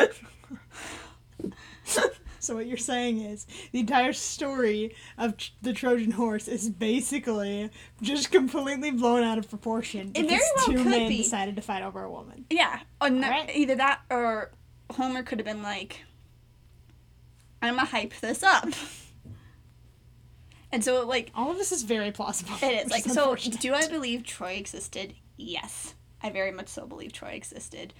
[2.43, 7.69] So what you're saying is the entire story of tr- the Trojan horse is basically
[8.01, 11.19] just completely blown out of proportion It because very well two could men be.
[11.19, 12.47] decided to fight over a woman.
[12.49, 13.51] Yeah, Alright.
[13.55, 14.53] either that or
[14.91, 16.01] Homer could have been like,
[17.63, 18.69] "I'm gonna hype this up,"
[20.73, 22.55] and so like All of this is very plausible.
[22.63, 23.35] it is like so.
[23.35, 25.15] Do I believe Troy existed?
[25.37, 27.95] Yes, I very much so believe Troy existed,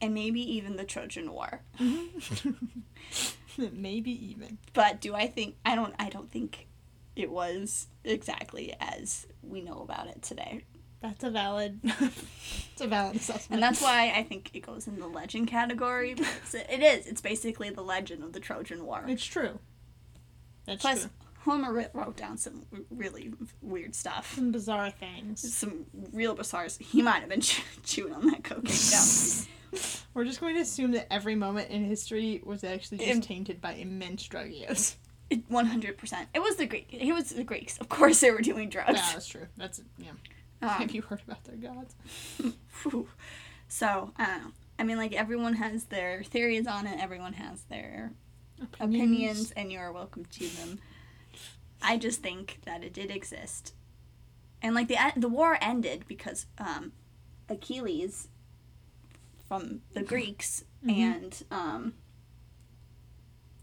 [0.00, 1.60] and maybe even the Trojan War.
[1.78, 2.50] Mm-hmm.
[3.72, 4.58] Maybe even.
[4.72, 5.94] But do I think I don't?
[5.98, 6.68] I don't think
[7.16, 10.64] it was exactly as we know about it today,
[11.00, 11.80] That's a valid.
[11.84, 13.50] it's a valid assessment.
[13.52, 16.14] and that's why I think it goes in the legend category.
[16.14, 17.06] because It is.
[17.06, 19.04] It's basically the legend of the Trojan War.
[19.06, 19.58] it's true.
[20.66, 20.90] That's true.
[20.90, 21.10] Plus, true.
[21.44, 23.32] Homer wrote down some really
[23.62, 24.34] weird stuff.
[24.34, 25.54] Some bizarre things.
[25.54, 26.66] Some real bizarre.
[26.80, 27.40] He might have been
[27.84, 29.46] chewing on that cocaine.
[30.14, 33.60] We're just going to assume that every moment in history was actually just Im- tainted
[33.60, 34.96] by immense drug use.
[35.48, 36.28] One hundred percent.
[36.34, 36.88] It was the Greek.
[36.90, 37.76] It was the Greeks.
[37.78, 38.92] Of course, they were doing drugs.
[38.94, 39.46] Yeah, that's true.
[39.58, 40.10] That's yeah.
[40.62, 41.94] Um, Have you heard about their gods?
[43.68, 44.50] So I don't know.
[44.78, 46.98] I mean, like everyone has their theories on it.
[47.00, 48.12] Everyone has their
[48.80, 50.78] opinions, and you are welcome to them.
[51.82, 53.74] I just think that it did exist,
[54.62, 56.92] and like the the war ended because um,
[57.48, 58.28] Achilles
[59.48, 60.90] from the Greeks Mhm.
[60.90, 61.94] and um,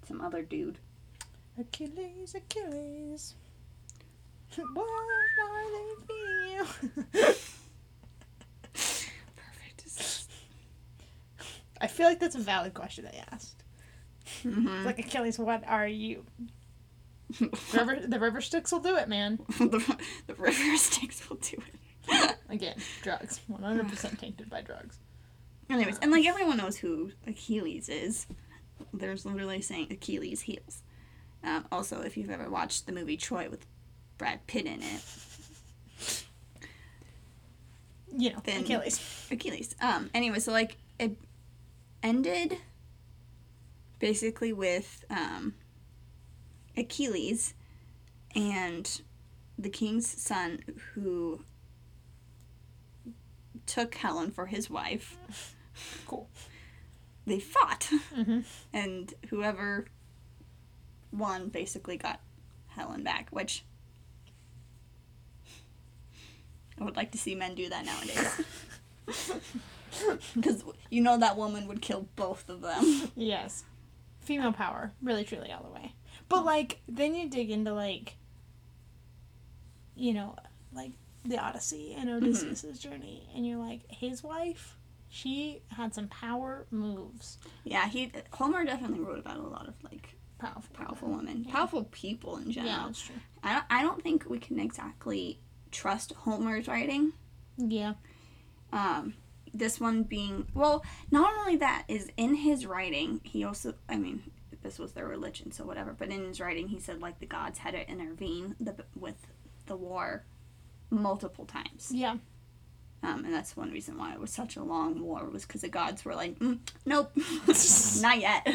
[0.08, 0.78] some other dude.
[1.60, 3.36] Achilles, Achilles.
[4.56, 6.35] What are they feeding
[7.14, 7.46] Perfect.
[11.82, 13.64] I feel like that's a valid question I asked.
[14.44, 14.86] Mm-hmm.
[14.86, 16.26] Like Achilles, what are you?
[17.40, 19.40] The river, the river Styx will do it, man.
[19.58, 22.36] the, the river Styx will do it.
[22.50, 23.42] Again, drugs.
[23.48, 25.00] One hundred percent tainted by drugs.
[25.70, 28.28] Anyways, and like everyone knows who Achilles is.
[28.94, 30.84] There's literally saying Achilles heels.
[31.44, 33.66] Um, also, if you've ever watched the movie Troy with
[34.18, 35.02] Brad Pitt in it,
[38.18, 39.28] You know, Then- Achilles.
[39.32, 39.76] Achilles.
[39.82, 40.10] Um.
[40.14, 41.18] Anyway, so like it
[42.04, 42.58] ended
[44.00, 45.54] basically with um,
[46.78, 47.54] Achilles
[48.36, 49.02] and
[49.58, 50.60] the king's son
[50.94, 51.42] who
[53.66, 55.18] took Helen for his wife.
[56.08, 56.30] Cool.
[57.26, 57.90] They fought.
[58.16, 58.40] Mm-hmm.
[58.74, 59.86] and whoever
[61.12, 62.20] won basically got
[62.68, 63.64] Helen back, which
[66.80, 68.42] I would like to see men do that nowadays.
[70.36, 73.12] Because you know that woman would kill both of them.
[73.16, 73.64] Yes.
[74.20, 75.94] Female power, really truly all the way.
[76.28, 78.16] But like then you dig into like
[79.96, 80.36] you know,
[80.74, 80.92] like
[81.24, 82.26] the Odyssey and mm-hmm.
[82.26, 84.76] Odysseus' journey and you're like, his wife,
[85.08, 87.38] she had some power moves.
[87.64, 90.76] Yeah, he Homer definitely wrote about a lot of like Powerful.
[90.76, 91.54] powerful women, Yeah.
[91.54, 92.74] powerful people in general.
[92.74, 93.16] Yeah, that's true.
[93.42, 95.40] I don't, I don't think we can exactly
[95.76, 97.14] trust Homer's writing.
[97.58, 97.94] Yeah.
[98.74, 99.14] um,
[99.54, 104.22] this one being well not only that is in his writing he also i mean
[104.64, 107.60] this was their religion so whatever but in his writing he said like the gods
[107.60, 109.16] had to intervene the, with
[109.68, 110.26] the war
[110.90, 112.18] multiple times Yeah.
[113.02, 115.70] um, and that's one reason why it was such a long war was because the
[115.70, 117.12] gods were like mm, nope
[118.02, 118.46] not yet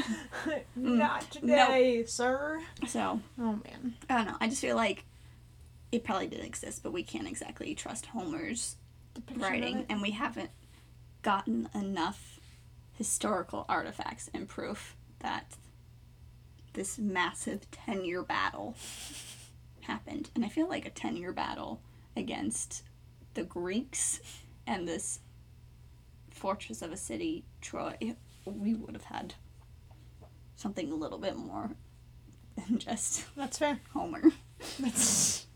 [0.77, 2.61] Not today, sir.
[2.87, 3.95] so Oh man.
[4.11, 5.05] i don't know i just feel like
[5.93, 8.77] it probably didn't exist but we can't exactly trust homer's
[9.37, 10.51] writing and we haven't
[11.23, 12.41] gotten enough
[12.95, 15.57] historical artifacts and proof that
[16.73, 18.77] this massive 10 year battle
[19.81, 20.31] happened.
[20.35, 21.81] And I feel like a 10 year battle
[22.17, 22.83] against
[23.35, 24.21] the Greeks
[24.67, 25.21] and this
[26.31, 27.97] fortress of a city, Troy,
[28.45, 29.35] we would have had
[30.57, 31.71] something a little bit more
[32.57, 33.81] than just That's fair.
[33.93, 34.23] Homer.
[34.79, 35.47] That's.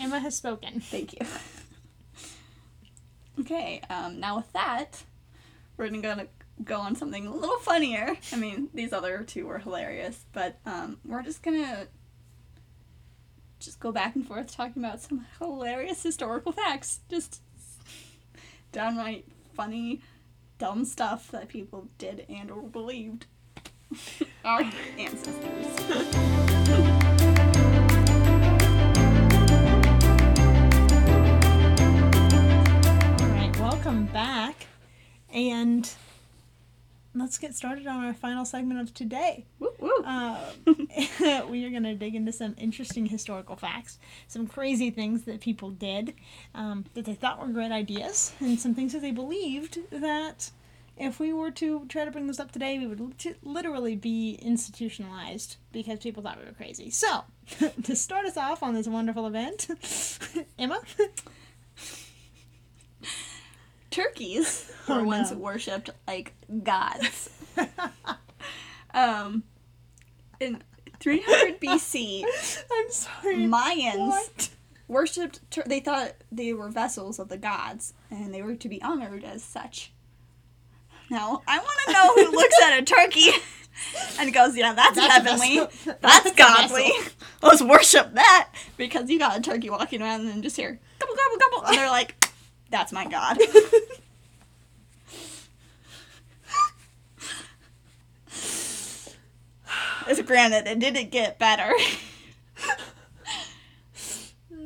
[0.00, 0.80] Emma has spoken.
[0.80, 1.26] Thank you.
[3.40, 5.02] Okay, um, now with that,
[5.76, 6.26] we're gonna
[6.64, 8.14] go, on something a little funnier.
[8.32, 11.86] I mean, these other two were hilarious, but um, we're just gonna
[13.58, 17.00] just go back and forth talking about some hilarious historical facts.
[17.08, 17.40] Just
[18.70, 20.02] downright funny,
[20.58, 23.26] dumb stuff that people did and or believed.
[24.44, 24.62] Our
[24.98, 26.48] ancestors.
[33.92, 34.68] welcome back.
[35.34, 35.90] And
[37.14, 39.44] let's get started on our final segment of today.
[39.58, 40.02] Woo woo.
[40.06, 40.38] Um,
[41.50, 45.68] we are going to dig into some interesting historical facts, some crazy things that people
[45.68, 46.14] did
[46.54, 50.50] um, that they thought were great ideas, and some things that they believed that
[50.96, 54.38] if we were to try to bring this up today, we would lit- literally be
[54.40, 56.88] institutionalized because people thought we were crazy.
[56.88, 57.24] So,
[57.82, 59.68] to start us off on this wonderful event,
[60.58, 60.80] Emma,
[63.92, 65.38] turkeys Oh, were once no.
[65.38, 66.34] worshipped like
[66.64, 67.30] gods.
[68.94, 69.44] um,
[70.40, 70.62] in
[71.00, 72.24] 300 BC,
[72.72, 73.36] I'm sorry.
[73.36, 74.50] Mayans What?
[74.88, 75.40] worshipped.
[75.50, 79.24] Tur- they thought they were vessels of the gods, and they were to be honored
[79.24, 79.92] as such.
[81.10, 83.30] Now, I want to know who looks at a turkey
[84.18, 85.58] and goes, "Yeah, that's, That's heavenly.
[85.84, 86.90] That's, That's godly.
[87.42, 91.38] Let's worship that." Because you got a turkey walking around and just hear gobble gobble
[91.38, 92.21] gobble, and they're like,
[92.72, 93.38] "That's my god."
[100.08, 101.72] It's granted, it didn't get better.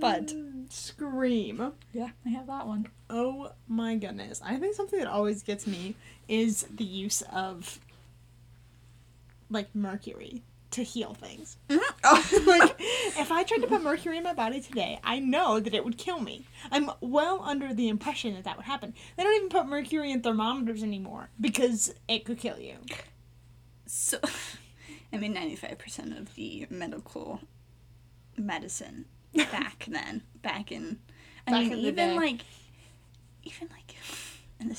[0.00, 0.32] but
[0.68, 1.72] Scream.
[1.92, 2.88] yeah, I have that one.
[3.09, 4.40] Oh my goodness.
[4.44, 5.94] I think something that always gets me
[6.28, 7.78] is the use of
[9.50, 10.42] like mercury
[10.72, 11.56] to heal things.
[11.68, 11.80] Mm-hmm.
[12.08, 12.76] Oh, like
[13.18, 15.98] if I tried to put mercury in my body today, I know that it would
[15.98, 16.46] kill me.
[16.70, 18.94] I'm well under the impression that that would happen.
[19.16, 22.76] They don't even put mercury in thermometers anymore because it could kill you.
[23.86, 24.18] so,
[25.12, 27.40] I mean, ninety-five percent of the medical
[28.36, 30.98] medicine back then, back in,
[31.46, 32.42] I Back mean, in the even like,
[33.42, 33.96] even like
[34.60, 34.74] in the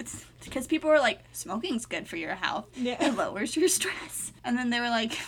[0.00, 2.66] seventies, because people were like, smoking's good for your health.
[2.76, 3.02] Yeah.
[3.04, 5.18] It lowers your stress, and then they were like,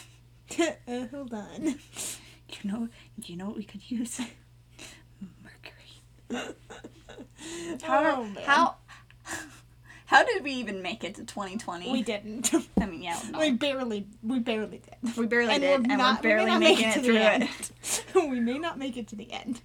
[0.60, 1.64] uh, hold on.
[1.64, 2.88] you know,
[3.24, 4.20] you know what we could use?
[6.30, 6.54] Mercury.
[7.82, 8.76] How, oh, how,
[10.06, 11.90] how did we even make it to 2020?
[11.90, 12.52] we didn't.
[12.80, 13.40] I mean, yeah, no.
[13.40, 15.16] we barely we barely did.
[15.16, 17.16] we barely and did, and not, we're we barely make making it, to the through
[17.16, 17.42] end.
[17.42, 18.04] it.
[18.14, 19.60] we may not make it to the end.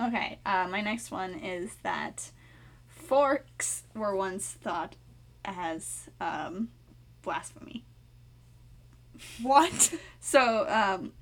[0.00, 2.30] Okay, uh, my next one is that
[3.06, 4.96] forks were once thought
[5.44, 6.68] as um,
[7.22, 7.84] blasphemy.
[9.42, 9.94] What?
[10.18, 11.12] So, um,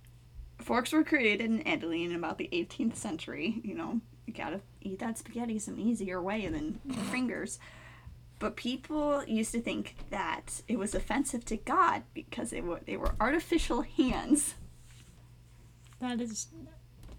[0.58, 3.60] forks were created in Italy in about the 18th century.
[3.62, 6.80] You know, you gotta eat that spaghetti some easier way than
[7.10, 7.58] fingers.
[8.38, 12.96] But people used to think that it was offensive to God because they were they
[12.96, 14.54] were artificial hands.
[16.00, 16.48] That is.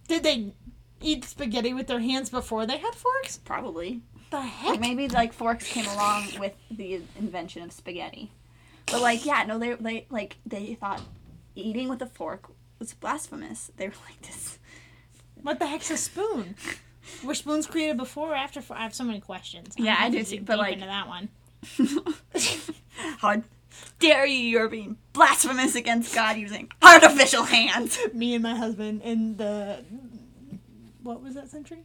[0.07, 0.53] Did they
[1.01, 3.37] eat spaghetti with their hands before they had forks?
[3.37, 4.01] Probably.
[4.31, 4.79] The heck?
[4.79, 8.31] maybe like forks came along with the invention of spaghetti.
[8.91, 11.01] But like yeah, no, they they like they thought
[11.55, 12.49] eating with a fork
[12.79, 13.71] was blasphemous.
[13.77, 14.59] They were like this.
[15.41, 16.55] What the heck's a spoon?
[17.23, 18.61] Were spoons created before or after?
[18.71, 19.75] I have so many questions.
[19.77, 21.29] I'm Yeah, I do too, but, like- into that one.
[23.19, 23.41] How
[23.99, 24.37] dare you?
[24.37, 27.97] You're being blasphemous against God using artificial hands.
[28.13, 29.83] Me and my husband in the
[31.03, 31.79] what was that century?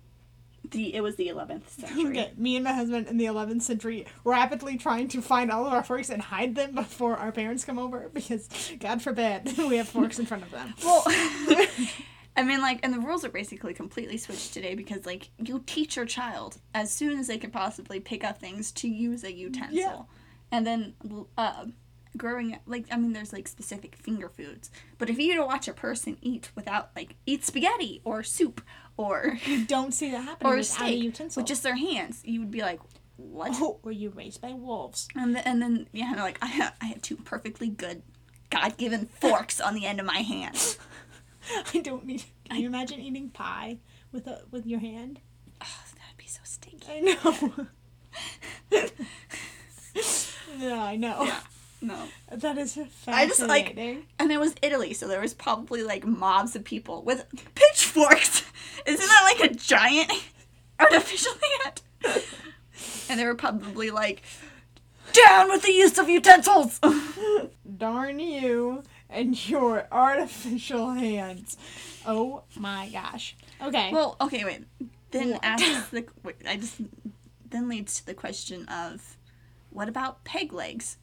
[0.71, 2.11] The it was the 11th century.
[2.11, 5.73] Okay, me and my husband in the 11th century rapidly trying to find all of
[5.73, 8.49] our forks and hide them before our parents come over because,
[8.79, 10.75] God forbid, we have forks in front of them.
[10.85, 11.03] Well,
[12.37, 15.97] I mean, like, and the rules are basically completely switched today because, like, you teach
[15.97, 19.77] your child as soon as they can possibly pick up things to use a utensil.
[19.77, 20.03] Yeah.
[20.53, 20.95] And then,
[21.37, 21.67] uh,
[22.17, 24.71] growing up, like, I mean, there's, like, specific finger foods.
[24.99, 28.61] But if you watch a person eat without, like, eat spaghetti or soup
[28.97, 31.41] or, You don't see that happening or a steak utensil.
[31.41, 32.81] with just their hands, you would be like,
[33.17, 33.51] what?
[33.55, 35.09] Oh, were you raised by wolves?
[35.15, 38.03] And, th- and then, yeah, like, I have, I have two perfectly good,
[38.51, 40.77] God given forks on the end of my hand.
[41.75, 42.25] I don't need.
[42.49, 43.79] Can you imagine eating pie
[44.13, 45.21] with a with your hand?
[45.61, 46.87] Oh, that'd be so stinky.
[46.91, 47.67] I know.
[50.59, 51.25] yeah, I know.
[51.25, 51.41] Yeah.
[51.83, 52.09] No.
[52.31, 52.77] That is
[53.07, 54.05] I just, like- fascinating.
[54.19, 57.25] And it was Italy, so there was probably like mobs of people with
[57.55, 58.45] pitchforks.
[58.87, 60.13] Isn't that like a giant
[60.81, 61.83] artificial hand?
[63.09, 64.23] And they were probably like,
[65.13, 66.81] down with the use of utensils.
[67.77, 71.57] Darn you and your artificial hands.
[72.07, 73.37] Oh my gosh.
[73.63, 73.91] Okay.
[73.93, 74.65] well, okay, wait.
[75.11, 75.41] Then What?
[75.45, 76.77] asks the wait, I just
[77.49, 79.17] then leads to the question of,
[79.71, 80.97] what about peg legs?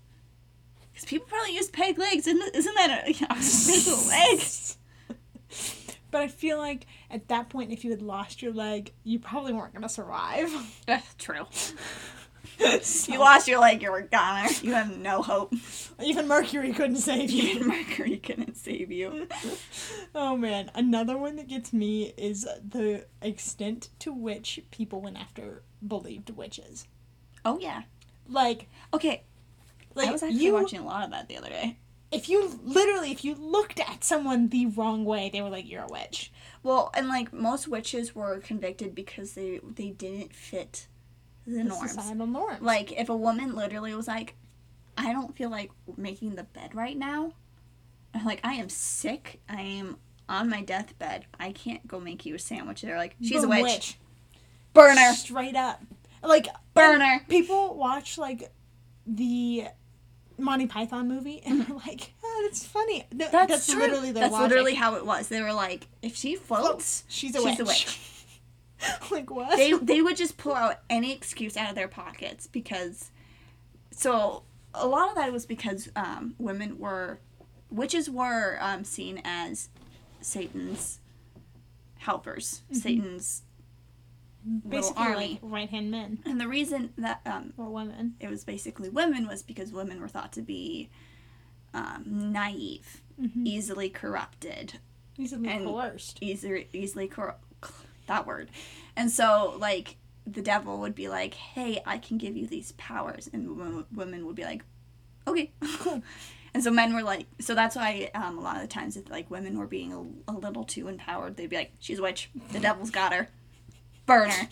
[0.98, 4.42] Because people probably use peg legs, isn't isn't that a artificial leg?
[6.12, 9.54] but I feel like at that point, if you had lost your leg, you probably
[9.54, 10.52] weren't going to survive.
[11.20, 11.46] True.
[12.60, 14.50] You lost your leg, you were gone.
[14.64, 15.54] You have no hope.
[16.04, 17.44] Even Mercury couldn't save you.
[17.44, 19.28] Even Mercury couldn't save you.
[20.16, 25.62] Oh man, another one that gets me is the extent to which people went after
[25.88, 26.88] believed witches.
[27.46, 27.84] Oh yeah.
[28.28, 29.24] Like, Okay,
[29.98, 31.78] like I was actually you, watching a lot of that the other day.
[32.12, 35.84] if you literally, if you looked at someone the wrong way, they were like, "You're
[35.84, 36.32] a witch."
[36.64, 40.88] Well, and like most witches were convicted because they they didn't fit
[41.46, 41.92] the The norms.
[41.92, 42.62] societal norms.
[42.62, 44.36] Like if a woman literally was like,
[44.98, 47.34] "I don't feel like making the bed right now,"
[48.26, 49.40] like I am sick.
[49.50, 49.98] I am
[50.30, 51.26] on my deathbed.
[51.40, 52.82] I can't go make you a sandwich.
[52.82, 53.98] They're like, "She's a Boom, witch.
[54.74, 55.14] Burner.
[55.14, 55.82] Straight up.
[56.24, 57.22] Like burner.
[57.30, 58.52] people watch like
[59.06, 59.68] the
[60.38, 63.80] Monty Python movie and they're like, "Oh, that's funny." No, That's, true.
[63.80, 64.50] literally That's logic.
[64.50, 65.28] literally how it was.
[65.28, 67.04] They were like, "If she floats, Floats.
[67.08, 67.60] She's a she's witch.
[67.60, 68.00] a witch."
[69.12, 69.58] like what?
[69.58, 73.10] they they would just pull out any excuse out of their pockets because
[73.92, 74.44] so
[74.76, 77.18] a lot of that was because um, women were
[77.72, 79.70] witches were um, seen as
[80.22, 81.00] satan's
[81.98, 83.57] helpers satan's little
[84.68, 88.16] Basically, army like right hand men and the reason that um, or women.
[88.20, 90.90] it was basically women was because women were thought to be
[91.74, 93.46] um, naive Mhm.
[93.46, 94.80] easily corrupted
[95.18, 96.20] Easily And- coerced.
[96.22, 97.38] easily easily cor-
[98.06, 98.50] that word
[98.96, 103.30] and so like the devil would be like hey i can give you these powers
[103.34, 104.64] and w- women would be like
[105.28, 106.02] okay Cool.
[106.54, 109.10] and so men were like so that's why um, a lot of the times if
[109.10, 112.30] like women were being a, a little too empowered they'd be like she's a witch
[112.54, 113.28] the devil's got her
[114.08, 114.48] burn her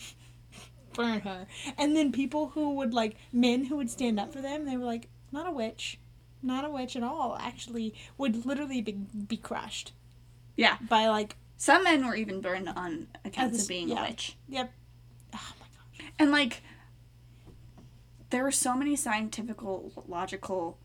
[0.96, 1.46] Burn her.
[1.76, 4.84] And then people who would like men who would stand up for them, they were
[4.84, 6.00] like, not a witch.
[6.42, 7.36] Not a witch at all.
[7.38, 9.92] Actually, would literally be, be crushed.
[10.56, 10.78] Yeah.
[10.88, 14.04] By like, some men were even burned on accounts of being yeah.
[14.04, 14.72] a witch yep.
[15.34, 16.12] Oh my gosh.
[16.18, 16.62] And like,
[18.30, 19.58] there were so many scientific,
[20.06, 20.78] logical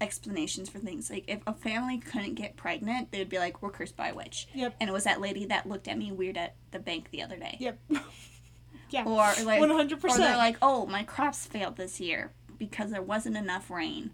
[0.00, 1.10] explanations for things.
[1.10, 4.14] Like, if a family couldn't get pregnant, they would be like, "We're cursed by a
[4.14, 4.74] witch." Yep.
[4.80, 7.36] And it was that lady that looked at me weird at the bank the other
[7.36, 7.56] day.
[7.60, 7.78] Yep.
[8.90, 9.04] yeah.
[9.04, 10.38] Or like, One hundred or they're percent.
[10.38, 14.10] like, "Oh, my crops failed this year because there wasn't enough rain.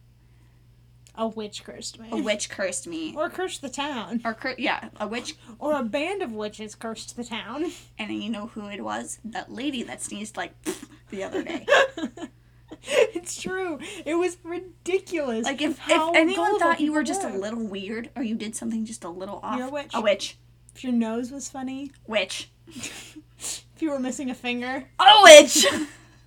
[1.14, 2.09] A witch cursed me.
[2.11, 4.20] A witch cursed me." Or cursed the town.
[4.24, 5.35] Or cur- yeah, a witch.
[5.59, 7.72] Or a band of witches cursed the town.
[7.99, 9.18] And you know who it was?
[9.24, 10.55] That lady that sneezed like
[11.11, 11.66] the other day.
[13.14, 13.78] it's true.
[14.05, 15.45] It was ridiculous.
[15.45, 18.85] Like if, if anyone thought you were just a little weird or you did something
[18.85, 19.91] just a little off, You're a witch.
[19.95, 20.39] A witch.
[20.74, 22.51] If your nose was funny, Witch.
[22.66, 25.66] if you were missing a finger, A witch.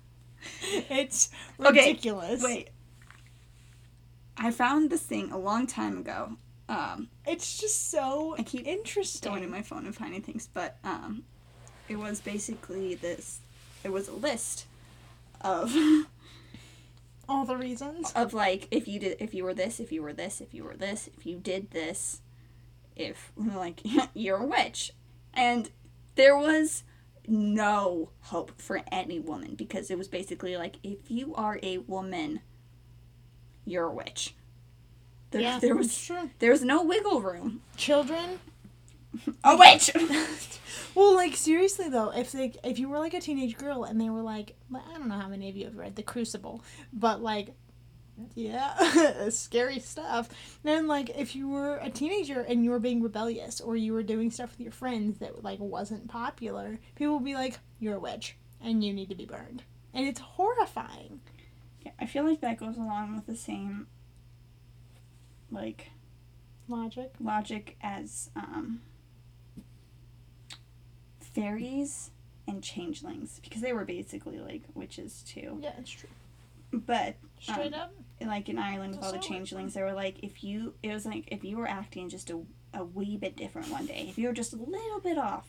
[0.62, 1.30] it's
[1.60, 2.42] Okay, ridiculous.
[2.42, 2.68] Wait.
[4.36, 6.36] I found this thing a long time ago.
[6.68, 9.30] Um, It's just so I keep interesting.
[9.32, 11.24] going to my phone and finding things, but um,
[11.88, 13.40] it was basically this.
[13.84, 14.66] It was a list
[15.40, 15.74] of
[17.28, 18.12] All the reasons.
[18.14, 20.64] of like if you did if you were this if you were this if you
[20.64, 22.20] were this if you did this
[22.94, 23.80] if like
[24.14, 24.92] you're a witch
[25.34, 25.70] and
[26.14, 26.84] there was
[27.28, 32.40] no hope for any woman because it was basically like if you are a woman
[33.64, 34.34] you're a witch
[35.32, 36.30] there, yeah, there was true.
[36.38, 38.38] there was no wiggle room Children.
[39.44, 39.90] A witch
[40.94, 44.08] Well, like seriously though, if they if you were like a teenage girl and they
[44.08, 47.54] were like, I don't know how many of you have read The Crucible, but like,
[48.34, 50.30] yeah, scary stuff.
[50.62, 54.02] Then like if you were a teenager and you were being rebellious or you were
[54.02, 58.00] doing stuff with your friends that like wasn't popular, people would be like, you're a
[58.00, 61.20] witch and you need to be burned, and it's horrifying.
[61.84, 63.86] Yeah, i feel like that goes along with the same
[65.50, 65.90] like
[66.68, 67.12] Logic.
[67.20, 68.80] logic as um,
[71.40, 72.10] fairies
[72.48, 75.58] and changelings because they were basically like witches too.
[75.62, 76.08] Yeah, it's true.
[76.72, 77.92] But Straight Um, up.
[78.20, 81.24] like in Ireland with all the changelings, they were like if you it was like
[81.28, 82.40] if you were acting just a,
[82.74, 85.48] a wee bit different one day, if you were just a little bit off,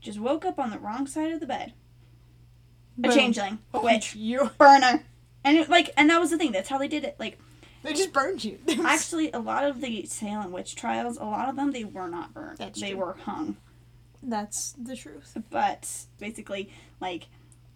[0.00, 1.72] just woke up on the wrong side of the bed,
[3.04, 4.50] a changeling, a witch, You.
[4.58, 5.04] burner,
[5.44, 6.52] and it, like and that was the thing.
[6.52, 7.16] That's how they did it.
[7.18, 7.38] Like
[7.82, 8.58] They just burned you.
[8.84, 12.34] Actually, a lot of the Salem witch trials, a lot of them they were not
[12.34, 12.58] burned.
[12.58, 12.98] That's they true.
[13.00, 13.56] were hung.
[14.22, 15.36] That's the truth.
[15.50, 17.28] But basically, like,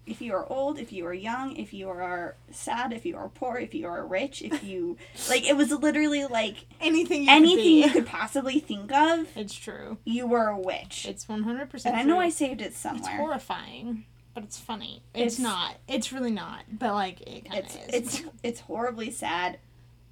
[0.06, 3.28] if you are old, if you are young, if you are sad, if you are
[3.30, 4.98] poor, if you are rich, if you
[5.30, 9.54] like, it was literally like Anything you anything could you could possibly think of, It's
[9.54, 9.96] true.
[10.04, 11.06] you were a witch.
[11.08, 11.94] It's one hundred percent.
[11.96, 13.00] and I know I saved it somewhere.
[13.00, 15.02] It's horrifying, but it's funny.
[15.14, 15.76] It's, It's- not.
[15.88, 16.64] It's really not.
[16.70, 17.88] But like it kind of It's is.
[18.20, 19.58] it's it's horribly sad.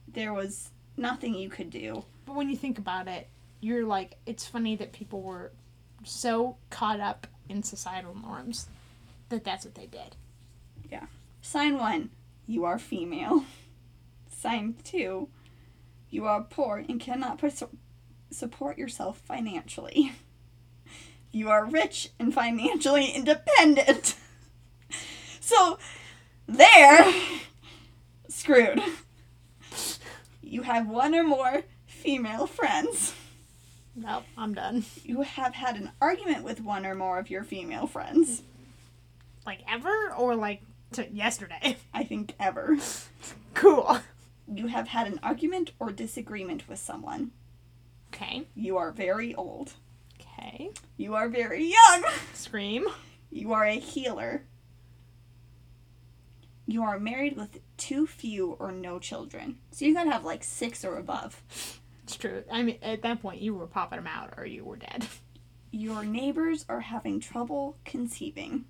[0.09, 2.05] There was nothing you could do.
[2.25, 3.29] But when you think about it,
[3.61, 5.53] you're like, it's funny that people were
[6.05, 8.69] so caught up in societal norms
[9.29, 10.17] that that's what they did.
[10.91, 11.07] Yeah.
[11.41, 12.11] Sign one,
[12.47, 13.45] you are female.
[14.29, 15.29] Sign two,
[16.11, 17.41] you are poor and cannot
[18.31, 20.13] support yourself financially.
[21.35, 24.17] You are rich and financially independent.
[25.41, 25.77] So,
[26.47, 27.13] there,
[28.29, 28.81] screwed.
[30.41, 33.15] You have one or more female friends.
[33.95, 34.85] Nope, I'm done.
[35.05, 38.43] You have had an argument with one or more of your female friends.
[39.45, 40.63] Like ever or like
[40.93, 41.77] to yesterday.
[41.95, 42.79] I think ever.
[43.55, 43.99] Cool.
[44.49, 47.33] You have had an argument or disagreement with someone.
[48.15, 48.47] Okay.
[48.55, 49.75] You are very old.
[50.21, 50.71] Okay.
[50.97, 52.05] You are very young.
[52.33, 52.87] Scream.
[53.31, 54.45] You are a healer.
[56.67, 59.59] You are married with too few or no children.
[59.71, 61.43] So you gotta have like six or above.
[62.05, 62.45] It's true.
[62.51, 65.07] I mean, at that point, you were popping them out or you were dead.
[65.71, 68.67] Your neighbors are having trouble conceiving.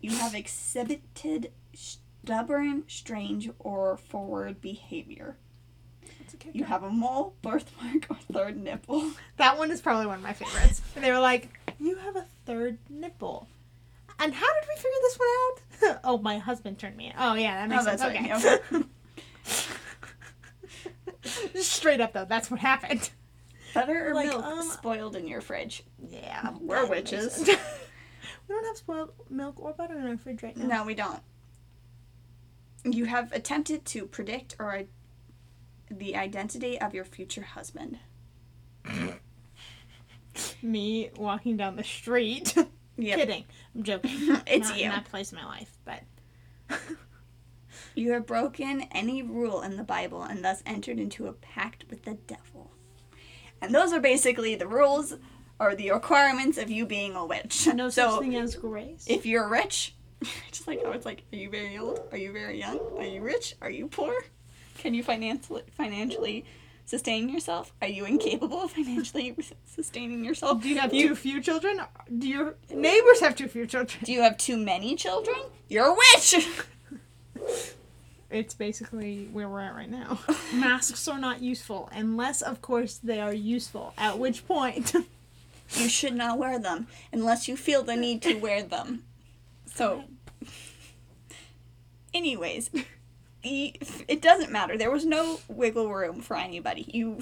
[0.00, 5.36] You have exhibited stubborn, strange, or forward behavior.
[6.34, 9.10] Okay, You have a mole, birthmark, or third nipple.
[9.38, 10.80] That one is probably one of my favorites.
[10.94, 11.48] And they were like,
[11.80, 13.48] "You have a third nipple."
[14.20, 15.28] And how did we figure this one
[15.92, 16.00] out?
[16.04, 17.06] oh, my husband turned me.
[17.06, 17.12] in.
[17.18, 18.42] Oh yeah, that makes Oh, that's sense.
[18.72, 18.86] right, Okay.
[21.58, 23.10] Just Straight up though, that's what happened.
[23.74, 25.82] Butter or Like, milk um, spoiled in your fridge.
[26.08, 27.38] Yeah, We're witches.
[27.46, 27.54] we
[28.48, 30.66] don't have spoiled milk or butter in our fridge right now.
[30.66, 31.20] No, we don't.
[32.84, 34.86] You have attempted to predict or i-
[35.90, 37.98] the identity of your future husband.
[40.62, 42.54] Me walking down the street.
[43.00, 43.16] Yep.
[43.16, 43.44] Kidding.
[43.76, 44.10] I'm joking.
[44.48, 44.88] It's not, you.
[44.88, 46.02] Not place in my life, but
[47.98, 52.04] You have broken any rule in the Bible and thus entered into a pact with
[52.04, 52.70] the devil.
[53.60, 55.14] And those are basically the rules
[55.58, 57.66] or the requirements of you being a witch.
[57.66, 59.04] no such so thing as grace.
[59.08, 59.96] if you're rich,
[60.52, 62.00] just like how it's like, are you very old?
[62.12, 62.78] Are you very young?
[62.96, 63.56] Are you rich?
[63.60, 64.14] Are you poor?
[64.78, 66.44] Can you financially financially
[66.86, 67.72] sustain yourself?
[67.82, 70.62] Are you incapable of financially sustaining yourself?
[70.62, 71.80] Do you have too few children?
[72.16, 73.98] Do your neighbors have too few children?
[74.04, 75.38] Do you have too many children?
[75.68, 76.48] You're a witch.
[78.30, 80.20] It's basically where we're at right now.
[80.54, 83.94] Masks are not useful unless, of course, they are useful.
[83.96, 84.94] At which point,
[85.76, 89.04] You should not wear them unless you feel the need to wear them.
[89.66, 90.04] So,
[92.14, 92.70] anyways,
[93.42, 94.78] it doesn't matter.
[94.78, 96.90] There was no wiggle room for anybody.
[96.92, 97.20] You,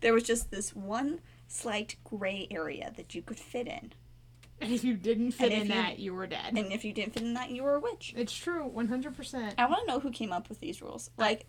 [0.00, 3.92] there was just this one slight gray area that you could fit in,
[4.60, 6.56] and if you didn't fit in you- that, you were dead.
[6.56, 8.14] and if you didn't fit in that, you were a witch.
[8.16, 9.54] It's true, one hundred percent.
[9.58, 11.10] I want to know who came up with these rules.
[11.18, 11.46] Like,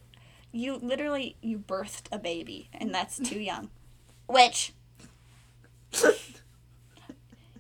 [0.52, 3.70] you literally you birthed a baby, and that's too young.
[4.28, 4.74] Witch.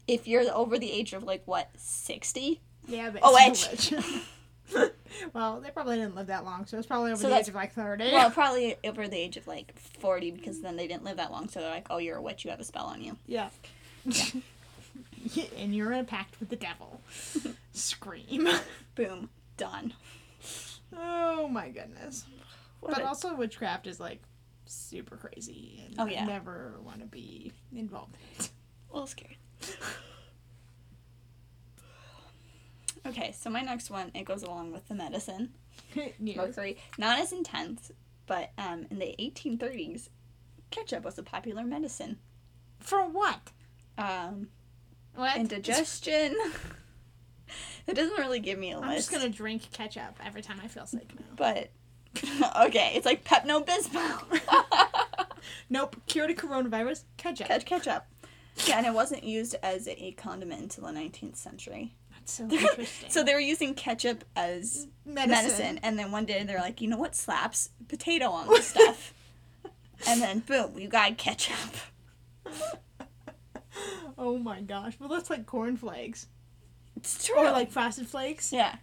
[0.08, 3.91] If you're over the age of like what sixty, Yeah, but Oh, a witch.
[5.34, 7.56] well, they probably didn't live that long, so it's probably over So the age of
[7.56, 8.12] like thirty.
[8.12, 11.48] well, probably over the age of like forty, because then they didn't live that long.
[11.50, 12.46] So they're like, "Oh, you're a witch.
[12.46, 13.50] You have a spell on you." yeah.
[15.58, 17.02] and you're in a pact with the devil.
[17.74, 18.48] Scream.
[18.96, 19.94] Boom, done.
[20.96, 22.26] Oh my goodness.
[22.80, 24.22] What but a- also witchcraft is like
[24.66, 26.24] super crazy and Oh, yeah.
[26.24, 28.50] I never want to be involved in it.
[28.92, 29.38] a little scary.
[33.06, 35.54] Okay, so my next one it goes along with the medicine.
[36.20, 36.38] Yes.
[36.38, 36.78] mercury.
[36.98, 37.92] Not as intense,
[38.26, 40.10] but um, in the 1830s,
[40.72, 42.18] ketchup was a popular medicine.
[42.80, 43.52] For what?
[43.98, 44.48] Um,
[45.16, 45.38] What?
[45.38, 46.36] indigestion.
[47.88, 48.89] it doesn't really give me a list.
[48.89, 51.26] I'm just gonna drink ketchup every time I feel sick now.
[51.36, 51.72] But
[52.68, 55.26] okay, it's like Pepto Bismol.
[55.70, 55.95] Nope.
[56.07, 57.03] Cure to coronavirus.
[57.18, 57.47] Ketchup.
[57.66, 58.05] ketchup.
[58.66, 61.93] Yeah, and it wasn't used as a condiment until the 19th century.
[62.11, 63.09] That's so interesting.
[63.09, 65.30] So they were using ketchup as medicine.
[65.30, 67.70] medicine, and then one day they're like, you know what slaps?
[67.88, 69.13] Potato on this stuff.
[70.07, 71.55] and then boom, you got ketchup.
[74.18, 74.94] Oh my gosh.
[75.00, 76.28] Well, that's like cornflakes
[76.98, 77.38] It's true.
[77.38, 78.52] or like frosted flakes.
[78.54, 78.76] yeah.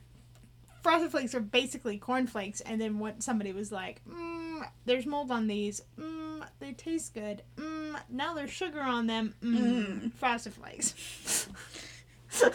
[0.83, 5.47] Frosted Flakes are basically cornflakes, and then what somebody was like, mm, "There's mold on
[5.47, 5.81] these.
[5.97, 7.43] Mm, they taste good.
[7.55, 9.33] Mm, now there's sugar on them.
[9.45, 10.13] Mm, Mm.
[10.15, 11.47] Frosted Flakes."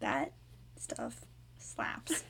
[0.00, 0.32] That
[0.78, 1.20] stuff
[1.58, 2.24] slaps.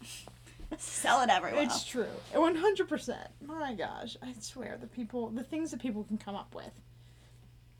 [0.79, 1.63] Sell it everywhere.
[1.63, 3.29] It's true, one hundred percent.
[3.47, 6.73] My gosh, I swear the people, the things that people can come up with,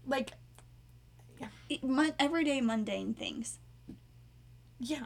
[0.07, 0.33] like,
[1.83, 3.59] Mon- everyday mundane things.
[4.79, 5.05] yeah.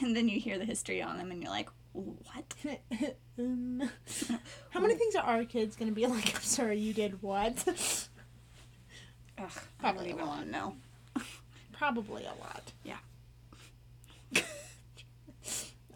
[0.00, 2.54] And then you hear the history on them and you're like, what?
[3.38, 3.90] um,
[4.70, 6.36] how many things are our kids gonna be like?
[6.36, 7.64] I'm sorry, you did what?
[7.66, 7.74] Ugh,
[9.38, 10.76] I don't Probably even a want to know.
[11.72, 12.72] Probably a lot.
[12.84, 12.98] Yeah.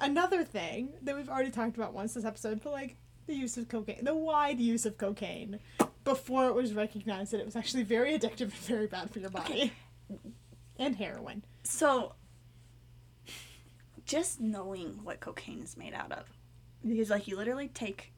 [0.00, 2.96] Another thing that we've already talked about once this episode, but like
[3.26, 5.60] the use of cocaine, the wide use of cocaine
[6.04, 9.30] before it was recognized that it was actually very addictive and very bad for your
[9.30, 9.72] body.
[10.78, 11.44] And heroin.
[11.62, 12.14] So,
[14.04, 16.26] just knowing what cocaine is made out of.
[16.86, 18.12] Because, like, you literally take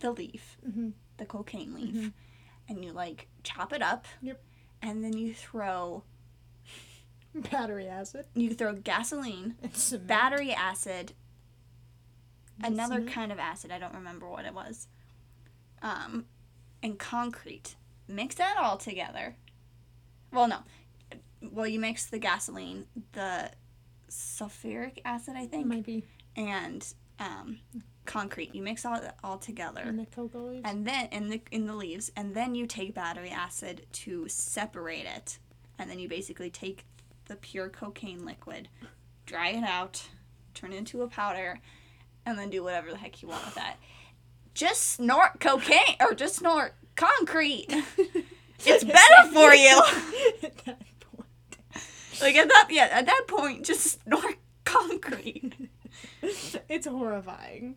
[0.00, 0.92] the leaf, Mhm.
[1.18, 2.12] the cocaine leaf, Mhm.
[2.68, 4.06] and you, like, chop it up.
[4.22, 4.42] Yep.
[4.82, 6.02] And then you throw,
[7.32, 9.54] Battery acid you throw gasoline,
[10.06, 11.12] battery acid,
[12.60, 13.12] another Cement?
[13.12, 14.88] kind of acid, I don't remember what it was,
[15.80, 16.26] um,
[16.82, 17.76] and concrete.
[18.08, 19.36] Mix that all together.
[20.32, 20.58] Well, no.
[21.42, 23.50] Well, you mix the gasoline, the
[24.08, 26.04] sulfuric acid, I think, might be
[26.36, 26.86] and
[27.18, 27.58] um,
[28.04, 28.54] concrete.
[28.54, 30.62] You mix all all together, in the cocoa leaves.
[30.64, 35.06] and then in the in the leaves, and then you take battery acid to separate
[35.06, 35.38] it,
[35.78, 36.84] and then you basically take
[37.26, 38.68] the pure cocaine liquid,
[39.26, 40.08] dry it out,
[40.54, 41.60] turn it into a powder,
[42.26, 43.76] and then do whatever the heck you want with that.
[44.60, 47.66] Just snort cocaine or just snort concrete.
[48.62, 49.82] It's better for you.
[50.42, 51.56] At that point.
[52.20, 55.54] Like at that yeah, at that point, just snort concrete.
[56.68, 57.76] It's horrifying.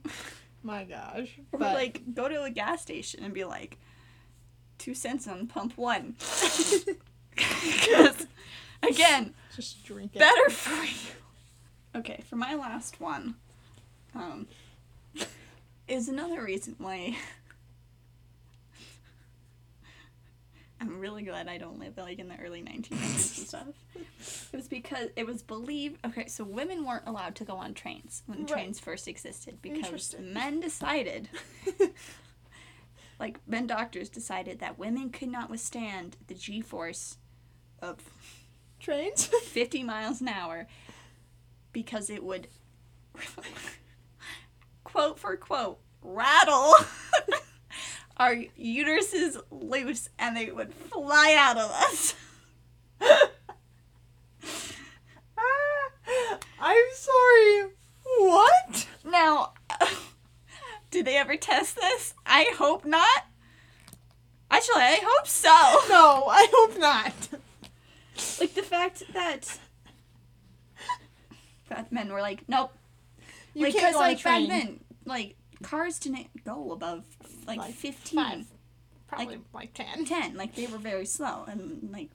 [0.62, 1.40] My gosh.
[1.54, 3.78] Or But like go to a gas station and be like,
[4.78, 6.18] two cents on pump one.
[7.36, 8.28] Because
[8.84, 10.20] again, just drink it.
[10.20, 11.16] better for you.
[11.96, 13.36] Okay, for my last one,
[14.14, 14.48] um,
[15.88, 17.16] is another reason why
[20.82, 23.68] I'm really glad I don't live like in the early 1900s and stuff.
[24.52, 26.06] It was because it was believed.
[26.06, 28.48] Okay, so women weren't allowed to go on trains when Right.
[28.50, 31.30] trains first existed because men decided,
[33.20, 37.18] like men doctors decided that women could not withstand the G-force
[37.82, 37.98] of
[38.80, 39.28] Trains?
[39.28, 40.68] 50 miles an hour
[41.72, 42.48] because it would
[44.94, 46.76] quote for quote rattle
[48.18, 52.14] our uteruses loose and they would fly out of us.
[56.60, 57.70] I'm sorry.
[58.20, 58.88] What?
[59.04, 59.54] Now,
[60.92, 62.14] did they ever test this?
[62.26, 63.26] I hope not.
[64.52, 65.50] Actually, I hope so.
[65.90, 67.14] No, I hope not.
[68.40, 69.58] Like the fact that
[71.70, 72.72] that men were like, nope,
[73.56, 74.50] You like, can't go on a like back train.
[74.50, 77.06] then, like cars didn't go above
[77.48, 78.46] like, Like, fifteen, five.
[79.08, 80.06] Probably like, 10.
[80.06, 80.36] ten.
[80.36, 82.10] Like they were very slow, and like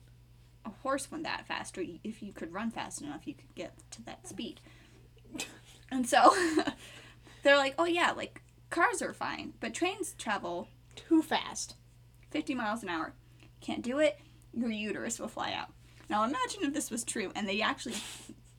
[0.65, 3.73] a horse went that fast, or if you could run fast enough, you could get
[3.91, 4.59] to that speed.
[5.91, 6.35] And so
[7.43, 11.75] they're like, oh yeah, like cars are fine, but trains travel Too fast.
[12.29, 13.13] fifty miles an hour.
[13.61, 14.19] Can't do it.
[14.53, 15.69] Your uterus will fly out.
[16.09, 17.95] Now imagine if this was true, and they actually.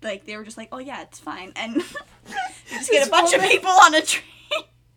[0.03, 1.83] Like they were just like, oh yeah, it's fine, and you
[2.71, 4.25] just get a bunch of people on a train,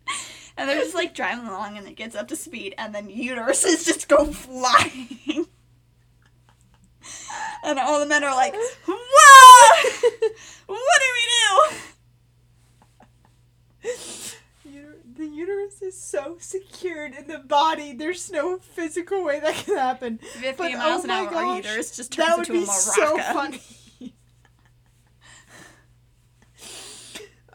[0.57, 3.85] and they're just like driving along, and it gets up to speed, and then uteruses
[3.85, 5.47] just go flying,
[7.63, 8.93] and all the men are like, whoa,
[10.67, 11.23] what do we
[14.65, 17.93] Uter- the uterus is so secured in the body.
[17.93, 20.17] There's no physical way that can happen.
[20.19, 22.63] Fifty But, miles oh an hour, our gosh, uterus just turns That would into be
[22.63, 22.93] a maraca.
[22.95, 23.61] so funny.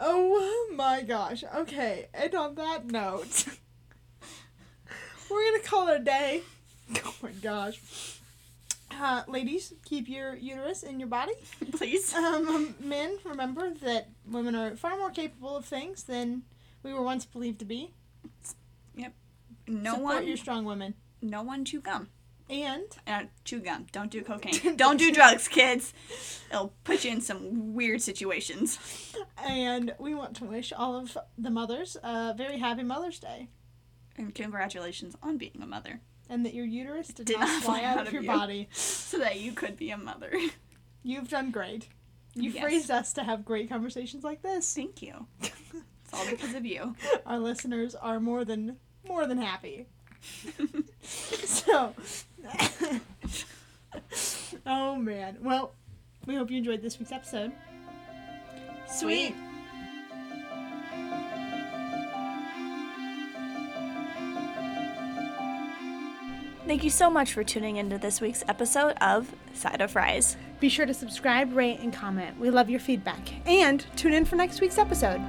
[0.01, 1.44] Oh my gosh.
[1.55, 3.46] Okay, and on that note,
[5.30, 6.42] we're gonna call it a day.
[7.05, 7.78] Oh my gosh.
[8.90, 11.34] Uh, ladies, keep your uterus in your body.
[11.72, 12.14] Please.
[12.14, 16.44] Um, men, remember that women are far more capable of things than
[16.82, 17.92] we were once believed to be.
[18.96, 19.12] Yep.
[19.66, 20.94] No Support one, your strong women.
[21.20, 22.09] no one chew gum.
[22.51, 23.86] And Uh, chew gum.
[23.92, 24.76] Don't do cocaine.
[24.76, 25.92] Don't do drugs, kids.
[26.51, 28.78] It'll put you in some weird situations.
[29.36, 33.49] and we want to wish all of the mothers a very happy Mother's Day.
[34.16, 37.82] And congratulations on being a mother, And that your uterus did, Did not not fly
[37.84, 38.28] out out of your you.
[38.28, 38.68] body.
[38.72, 40.32] so that you could be a mother.
[41.03, 41.88] You've done great.
[42.34, 42.62] You Yes.
[42.62, 44.72] phrased us to have great conversations like this.
[44.74, 45.26] Thank you.
[45.40, 45.53] It's
[46.12, 46.96] all because of you.
[47.26, 49.86] Our listeners are more than more than happy.
[51.03, 51.94] so,
[54.66, 55.38] oh man.
[55.42, 55.72] Well,
[56.26, 57.53] we hope you enjoyed this week's episode.
[58.86, 59.34] Sweet.
[66.66, 70.36] Thank you so much for tuning into this week's episode of Side of Fries.
[70.61, 72.38] Be sure to subscribe, rate, and comment.
[72.38, 73.20] We love your feedback.
[73.49, 75.22] And tune in for next week's episode.